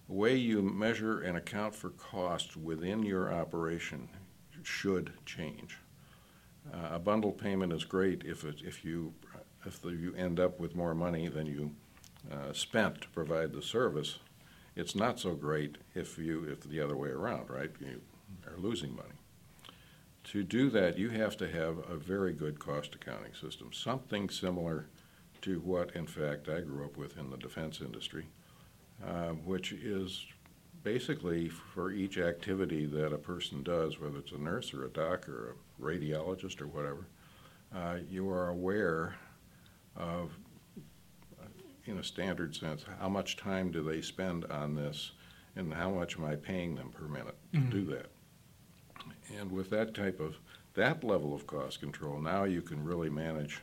way 0.07 0.35
you 0.35 0.63
measure 0.63 1.21
and 1.21 1.37
account 1.37 1.75
for 1.75 1.91
costs 1.91 2.57
within 2.57 3.03
your 3.03 3.33
operation 3.33 4.09
should 4.63 5.13
change. 5.27 5.77
Uh, 6.73 6.95
a 6.95 6.99
bundle 6.99 7.33
payment 7.33 7.73
is 7.73 7.85
great 7.85 8.23
if 8.25 8.45
it, 8.45 8.63
if 8.65 8.85
you 8.85 9.15
if 9.67 9.81
the, 9.83 9.91
you 9.91 10.15
end 10.15 10.39
up 10.39 10.61
with 10.61 10.77
more 10.77 10.95
money 10.95 11.29
than 11.29 11.47
you 11.47 11.75
uh, 12.33 12.53
spent 12.53 13.01
to 13.01 13.09
provide 13.09 13.53
the 13.53 13.63
service. 13.63 14.19
It's 14.77 14.95
not 14.95 15.19
so 15.19 15.35
great 15.35 15.79
if 15.95 16.19
you 16.19 16.45
if 16.45 16.61
the 16.61 16.81
other 16.81 16.97
way 16.97 17.09
around, 17.09 17.51
right? 17.51 17.71
You 17.81 18.01
are 18.47 18.57
losing 18.57 18.95
money. 18.95 19.09
To 20.25 20.43
do 20.43 20.69
that, 20.71 20.99
you 20.99 21.09
have 21.11 21.37
to 21.39 21.51
have 21.51 21.79
a 21.91 21.97
very 21.97 22.33
good 22.33 22.59
cost 22.59 22.95
accounting 22.95 23.35
system, 23.35 23.73
something 23.73 24.29
similar 24.29 24.87
to 25.41 25.61
what, 25.61 25.95
in 25.95 26.07
fact, 26.07 26.49
I 26.49 26.61
grew 26.61 26.85
up 26.85 26.99
with 26.99 27.17
in 27.17 27.31
the 27.31 27.39
defense 27.39 27.81
industry 27.81 28.27
uh, 29.07 29.31
which 29.31 29.73
is 29.73 30.27
basically 30.83 31.49
for 31.49 31.91
each 31.91 32.19
activity 32.19 32.87
that 32.87 33.13
a 33.13 33.19
person 33.19 33.63
does, 33.63 33.99
whether 33.99 34.19
it's 34.19 34.33
a 34.33 34.39
nurse 34.39 34.73
or 34.73 34.85
a 34.85 34.89
doc 34.89 35.29
or 35.29 35.51
a 35.51 35.83
radiologist 35.83 36.61
or 36.61 36.67
whatever, 36.67 37.07
uh, 37.75 37.97
you 38.09 38.29
are 38.31 38.49
aware 38.49 39.17
of, 39.97 40.31
in 41.87 41.99
a 41.99 42.05
standard 42.05 42.55
sense, 42.55 42.85
how 43.01 43.09
much 43.09 43.37
time 43.37 43.71
do 43.71 43.83
they 43.83 44.01
spend 44.01 44.45
on 44.47 44.75
this 44.75 45.13
and 45.57 45.73
how 45.73 45.91
much 45.91 46.17
am 46.17 46.25
I 46.25 46.37
paying 46.37 46.75
them 46.75 46.91
per 46.91 47.07
minute 47.07 47.37
to 47.53 47.59
Mhm. 47.59 47.71
do 47.71 47.85
that. 47.87 48.11
And 49.37 49.51
with 49.51 49.71
that 49.71 49.95
type 49.95 50.21
of, 50.21 50.39
that 50.75 51.03
level 51.03 51.35
of 51.35 51.47
cost 51.47 51.81
control, 51.81 52.21
now 52.21 52.45
you 52.45 52.63
can 52.63 52.85
really 52.85 53.11
manage, 53.11 53.61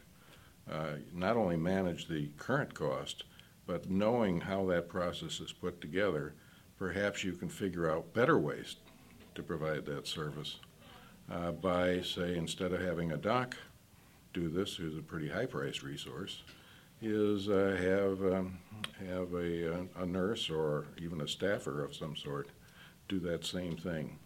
uh, 0.69 0.95
not 1.13 1.37
only 1.37 1.55
manage 1.55 2.07
the 2.07 2.27
current 2.37 2.73
cost, 2.73 3.23
but 3.65 3.89
knowing 3.89 4.41
how 4.41 4.65
that 4.65 4.89
process 4.89 5.39
is 5.39 5.53
put 5.53 5.81
together, 5.81 6.33
perhaps 6.77 7.23
you 7.23 7.33
can 7.33 7.49
figure 7.49 7.89
out 7.91 8.13
better 8.13 8.37
ways 8.37 8.75
to 9.35 9.43
provide 9.43 9.85
that 9.85 10.07
service 10.07 10.57
uh, 11.31 11.51
by, 11.51 12.01
say, 12.01 12.35
instead 12.35 12.73
of 12.73 12.81
having 12.81 13.11
a 13.11 13.17
doc 13.17 13.55
do 14.33 14.49
this, 14.49 14.75
who's 14.75 14.97
a 14.97 15.01
pretty 15.01 15.29
high-priced 15.29 15.83
resource, 15.83 16.43
is 17.01 17.49
uh, 17.49 17.75
have 17.79 18.33
um, 18.33 18.57
have 18.99 19.33
a, 19.33 19.87
a 19.97 20.05
nurse 20.05 20.49
or 20.49 20.85
even 20.97 21.21
a 21.21 21.27
staffer 21.27 21.83
of 21.83 21.95
some 21.95 22.15
sort 22.15 22.49
do 23.07 23.19
that 23.19 23.45
same 23.45 23.75
thing. 23.75 24.17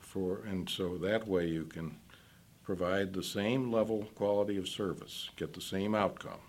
For 0.00 0.42
and 0.44 0.68
so 0.68 0.98
that 0.98 1.26
way 1.26 1.46
you 1.46 1.64
can 1.64 1.96
provide 2.62 3.12
the 3.12 3.22
same 3.22 3.72
level 3.72 4.04
quality 4.14 4.56
of 4.56 4.68
service, 4.68 5.30
get 5.36 5.52
the 5.52 5.60
same 5.60 5.94
outcome. 5.94 6.40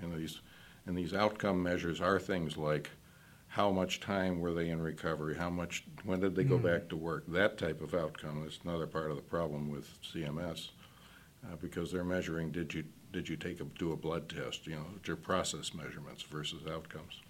And 0.00 0.12
these 0.12 0.40
and 0.86 0.96
these 0.96 1.14
outcome 1.14 1.62
measures 1.62 2.00
are 2.00 2.18
things 2.18 2.56
like 2.56 2.90
how 3.56 3.72
much 3.72 4.00
time 4.00 4.38
were 4.38 4.52
they 4.52 4.68
in 4.68 4.82
recovery, 4.82 5.34
how 5.34 5.48
much, 5.48 5.82
when 6.04 6.20
did 6.20 6.34
they 6.34 6.44
go 6.44 6.58
Mm. 6.58 6.62
back 6.62 6.88
to 6.90 6.94
work? 6.96 7.24
That 7.26 7.56
type 7.56 7.80
of 7.80 7.94
outcome 7.94 8.46
is 8.46 8.60
another 8.62 8.86
part 8.86 9.10
of 9.10 9.16
the 9.16 9.22
problem 9.22 9.70
with 9.70 9.98
CMS 10.02 10.72
uh, 11.42 11.56
because 11.56 11.90
they're 11.90 12.04
measuring 12.04 12.52
did 12.52 12.74
you 12.74 12.84
did 13.12 13.30
you 13.30 13.36
take 13.36 13.60
a, 13.60 13.64
do 13.64 13.92
a 13.92 13.96
blood 13.96 14.28
test, 14.28 14.66
you 14.66 14.74
know, 14.74 14.84
your 15.06 15.16
process 15.16 15.72
measurements 15.72 16.22
versus 16.22 16.66
outcomes. 16.66 17.22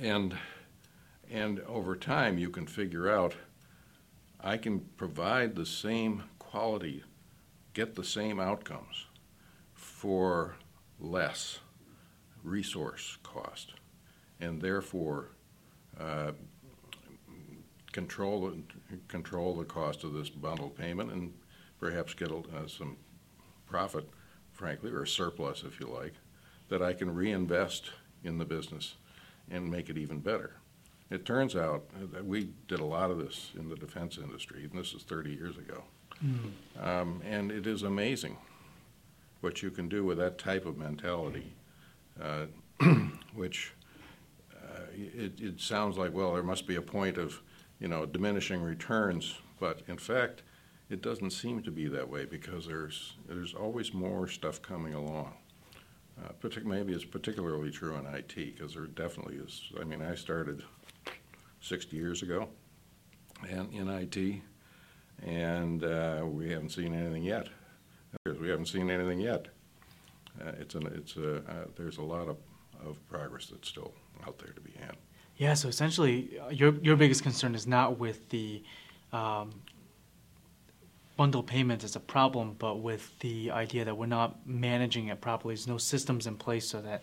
And 0.00 0.36
and 1.30 1.60
over 1.60 1.94
time 1.94 2.36
you 2.36 2.50
can 2.50 2.66
figure 2.66 3.08
out 3.08 3.36
I 4.40 4.56
can 4.56 4.80
provide 4.96 5.54
the 5.54 5.66
same 5.66 6.24
quality, 6.40 7.04
get 7.74 7.94
the 7.94 8.02
same 8.02 8.40
outcomes 8.40 9.06
for 9.72 10.56
less 10.98 11.60
resource 12.42 13.18
cost, 13.22 13.74
and 14.40 14.60
therefore 14.60 15.28
uh, 16.00 16.32
control 17.92 18.52
control 19.08 19.56
the 19.56 19.64
cost 19.64 20.04
of 20.04 20.12
this 20.12 20.28
bundle 20.28 20.68
payment 20.68 21.10
and 21.10 21.32
perhaps 21.80 22.14
get 22.14 22.30
uh, 22.30 22.66
some 22.66 22.96
profit, 23.66 24.08
frankly, 24.52 24.90
or 24.90 25.04
surplus, 25.06 25.64
if 25.66 25.80
you 25.80 25.86
like, 25.86 26.14
that 26.68 26.82
I 26.82 26.92
can 26.92 27.14
reinvest 27.14 27.90
in 28.24 28.38
the 28.38 28.44
business 28.44 28.94
and 29.50 29.70
make 29.70 29.88
it 29.88 29.98
even 29.98 30.20
better. 30.20 30.56
It 31.10 31.24
turns 31.24 31.54
out 31.54 31.84
that 32.12 32.24
we 32.24 32.50
did 32.66 32.80
a 32.80 32.84
lot 32.84 33.10
of 33.10 33.18
this 33.18 33.52
in 33.56 33.68
the 33.68 33.76
defense 33.76 34.18
industry, 34.18 34.64
and 34.64 34.78
this 34.78 34.92
is 34.92 35.02
30 35.02 35.30
years 35.30 35.56
ago. 35.56 35.84
Mm. 36.24 36.84
Um, 36.84 37.22
and 37.24 37.52
it 37.52 37.66
is 37.66 37.82
amazing 37.82 38.36
what 39.40 39.62
you 39.62 39.70
can 39.70 39.88
do 39.88 40.04
with 40.04 40.18
that 40.18 40.38
type 40.38 40.66
of 40.66 40.76
mentality, 40.76 41.52
uh, 42.20 42.46
which 43.34 43.72
it, 44.96 45.40
it 45.40 45.60
sounds 45.60 45.96
like, 45.96 46.12
well, 46.14 46.34
there 46.34 46.42
must 46.42 46.66
be 46.66 46.76
a 46.76 46.82
point 46.82 47.18
of, 47.18 47.40
you 47.78 47.88
know, 47.88 48.06
diminishing 48.06 48.62
returns, 48.62 49.38
but 49.60 49.82
in 49.88 49.98
fact, 49.98 50.42
it 50.88 51.02
doesn't 51.02 51.30
seem 51.30 51.62
to 51.62 51.70
be 51.70 51.88
that 51.88 52.08
way 52.08 52.24
because 52.24 52.66
there's, 52.66 53.14
there's 53.28 53.54
always 53.54 53.92
more 53.92 54.28
stuff 54.28 54.62
coming 54.62 54.94
along. 54.94 55.34
Uh, 56.18 56.32
partic- 56.40 56.64
maybe 56.64 56.92
it's 56.92 57.04
particularly 57.04 57.70
true 57.70 57.96
in 57.96 58.06
IT 58.06 58.34
because 58.34 58.74
there 58.74 58.86
definitely 58.86 59.36
is. 59.36 59.62
I 59.80 59.84
mean, 59.84 60.00
I 60.00 60.14
started 60.14 60.62
60 61.60 61.96
years 61.96 62.22
ago 62.22 62.48
and 63.50 63.72
in 63.72 63.88
IT, 63.88 64.42
and 65.22 65.84
uh, 65.84 66.24
we 66.24 66.50
haven't 66.50 66.70
seen 66.70 66.94
anything 66.94 67.22
yet. 67.22 67.48
We 68.24 68.48
haven't 68.48 68.66
seen 68.66 68.90
anything 68.90 69.20
yet. 69.20 69.48
Uh, 70.40 70.52
it's 70.58 70.74
an, 70.74 70.86
it's 70.94 71.16
a, 71.16 71.38
uh, 71.38 71.66
there's 71.76 71.98
a 71.98 72.02
lot 72.02 72.28
of, 72.28 72.36
of 72.84 72.96
progress 73.08 73.46
that's 73.46 73.68
still 73.68 73.92
out 74.26 74.38
there 74.38 74.52
to 74.52 74.60
be 74.60 74.72
had. 74.78 74.96
Yeah, 75.36 75.54
so 75.54 75.68
essentially, 75.68 76.38
uh, 76.40 76.48
your 76.50 76.74
your 76.76 76.96
biggest 76.96 77.22
concern 77.22 77.54
is 77.54 77.66
not 77.66 77.98
with 77.98 78.28
the 78.30 78.62
um, 79.12 79.50
bundle 81.16 81.42
payments 81.42 81.84
as 81.84 81.96
a 81.96 82.00
problem, 82.00 82.54
but 82.58 82.76
with 82.80 83.18
the 83.20 83.50
idea 83.50 83.84
that 83.84 83.96
we're 83.96 84.06
not 84.06 84.46
managing 84.46 85.08
it 85.08 85.20
properly. 85.20 85.54
There's 85.54 85.66
no 85.66 85.78
systems 85.78 86.26
in 86.26 86.36
place 86.36 86.66
so 86.68 86.80
that 86.82 87.02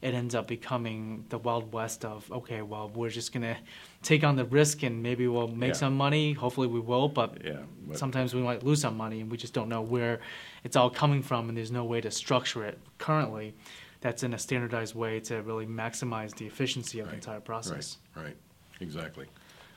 it 0.00 0.14
ends 0.14 0.34
up 0.34 0.48
becoming 0.48 1.24
the 1.28 1.38
wild 1.38 1.72
west 1.72 2.04
of 2.04 2.30
okay, 2.32 2.62
well, 2.62 2.90
we're 2.94 3.08
just 3.10 3.32
gonna 3.32 3.56
take 4.02 4.24
on 4.24 4.34
the 4.36 4.44
risk 4.44 4.82
and 4.82 5.00
maybe 5.02 5.28
we'll 5.28 5.46
make 5.48 5.68
Yeah. 5.68 5.74
some 5.74 5.96
money. 5.96 6.32
Hopefully, 6.32 6.66
we 6.66 6.80
will, 6.80 7.08
but 7.08 7.44
Yeah, 7.44 7.58
but 7.86 7.98
sometimes 7.98 8.34
we 8.34 8.42
might 8.42 8.64
lose 8.64 8.80
some 8.80 8.96
money 8.96 9.20
and 9.20 9.30
we 9.30 9.36
just 9.36 9.54
don't 9.54 9.68
know 9.68 9.82
where 9.82 10.20
it's 10.64 10.74
all 10.76 10.90
coming 10.90 11.22
from 11.22 11.48
and 11.48 11.56
there's 11.56 11.70
no 11.72 11.84
way 11.84 12.00
to 12.00 12.10
structure 12.10 12.64
it 12.64 12.78
currently 12.98 13.54
that's 14.02 14.22
in 14.22 14.34
a 14.34 14.38
standardized 14.38 14.94
way 14.94 15.20
to 15.20 15.42
really 15.42 15.66
maximize 15.66 16.34
the 16.34 16.46
efficiency 16.46 17.00
of 17.00 17.08
the 17.08 17.14
entire 17.14 17.40
process. 17.40 17.98
right, 18.14 18.24
right, 18.24 18.36
exactly. 18.80 19.26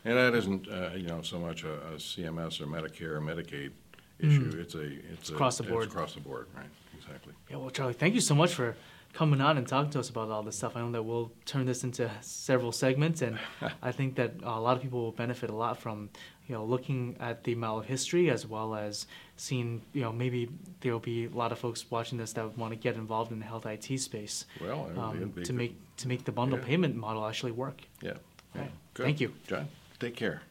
And 0.04 0.18
that 0.18 0.36
isn't, 0.36 0.68
uh, 0.68 0.92
you 0.96 1.08
know, 1.08 1.22
so 1.22 1.40
much 1.40 1.64
a, 1.64 1.74
a 1.74 1.96
CMS 1.96 2.62
or 2.62 2.68
Medicare 2.68 3.14
or 3.14 3.22
Medicaid 3.22 3.72
issue. 4.20 4.58
It's 4.60 4.76
a, 4.76 4.84
it's 5.14 5.30
a. 5.30 5.34
across 5.34 5.58
the 5.58 5.64
board. 5.64 5.86
It's 5.86 5.94
across 5.94 6.14
the 6.14 6.20
board, 6.20 6.48
right, 6.56 6.66
exactly. 6.98 7.34
Yeah, 7.50 7.58
well, 7.58 7.70
Charlie, 7.70 7.94
thank 7.94 8.14
you 8.14 8.22
so 8.22 8.36
much 8.36 8.54
for 8.54 8.76
coming 9.14 9.40
on 9.42 9.58
and 9.58 9.68
talking 9.68 9.90
to 9.92 10.00
us 10.00 10.10
about 10.10 10.30
all 10.30 10.44
this 10.44 10.58
stuff. 10.58 10.76
I 10.76 10.82
know 10.82 10.92
that 10.92 11.04
we'll 11.04 11.32
turn 11.46 11.66
this 11.66 11.84
into 11.84 12.12
several 12.22 12.72
segments, 12.72 13.22
and 13.22 13.40
I 13.82 13.92
think 13.92 14.16
that 14.16 14.34
a 14.44 14.60
lot 14.60 14.76
of 14.76 14.84
people 14.84 15.02
will 15.02 15.12
benefit 15.12 15.50
a 15.50 15.56
lot 15.56 15.80
from 15.80 16.10
you 16.48 16.54
know 16.54 16.64
looking 16.64 17.16
at 17.20 17.44
the 17.44 17.54
amount 17.54 17.80
of 17.80 17.86
history 17.86 18.30
as 18.30 18.46
well 18.46 18.76
as 18.76 19.08
seeing 19.38 19.82
you 19.94 20.02
know 20.02 20.12
maybe 20.12 20.50
there'll 20.82 21.00
be 21.00 21.26
a 21.26 21.30
lot 21.30 21.52
of 21.52 21.60
folks 21.60 21.90
watching 21.92 22.18
this 22.18 22.34
that 22.34 22.58
want 22.58 22.72
to 22.74 22.80
get 22.80 22.96
involved 22.96 23.32
in 23.32 23.40
the 23.40 23.46
health 23.46 23.66
IT 23.66 23.98
space 24.00 24.46
Well, 24.62 24.90
um, 24.98 25.20
to 25.20 25.26
good. 25.44 25.56
make 25.56 25.76
to 25.98 26.08
make 26.08 26.24
the 26.24 26.32
bundle 26.32 26.60
Yeah. 26.60 26.66
payment 26.66 26.96
model 26.96 27.26
actually 27.26 27.52
work. 27.52 27.82
Yeah. 28.02 28.14
yeah. 28.54 28.62
Right. 28.62 28.72
Thank 28.96 29.20
you. 29.20 29.34
John, 29.48 29.68
take 30.00 30.16
care. 30.16 30.42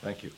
Thank 0.00 0.22
you. 0.22 0.30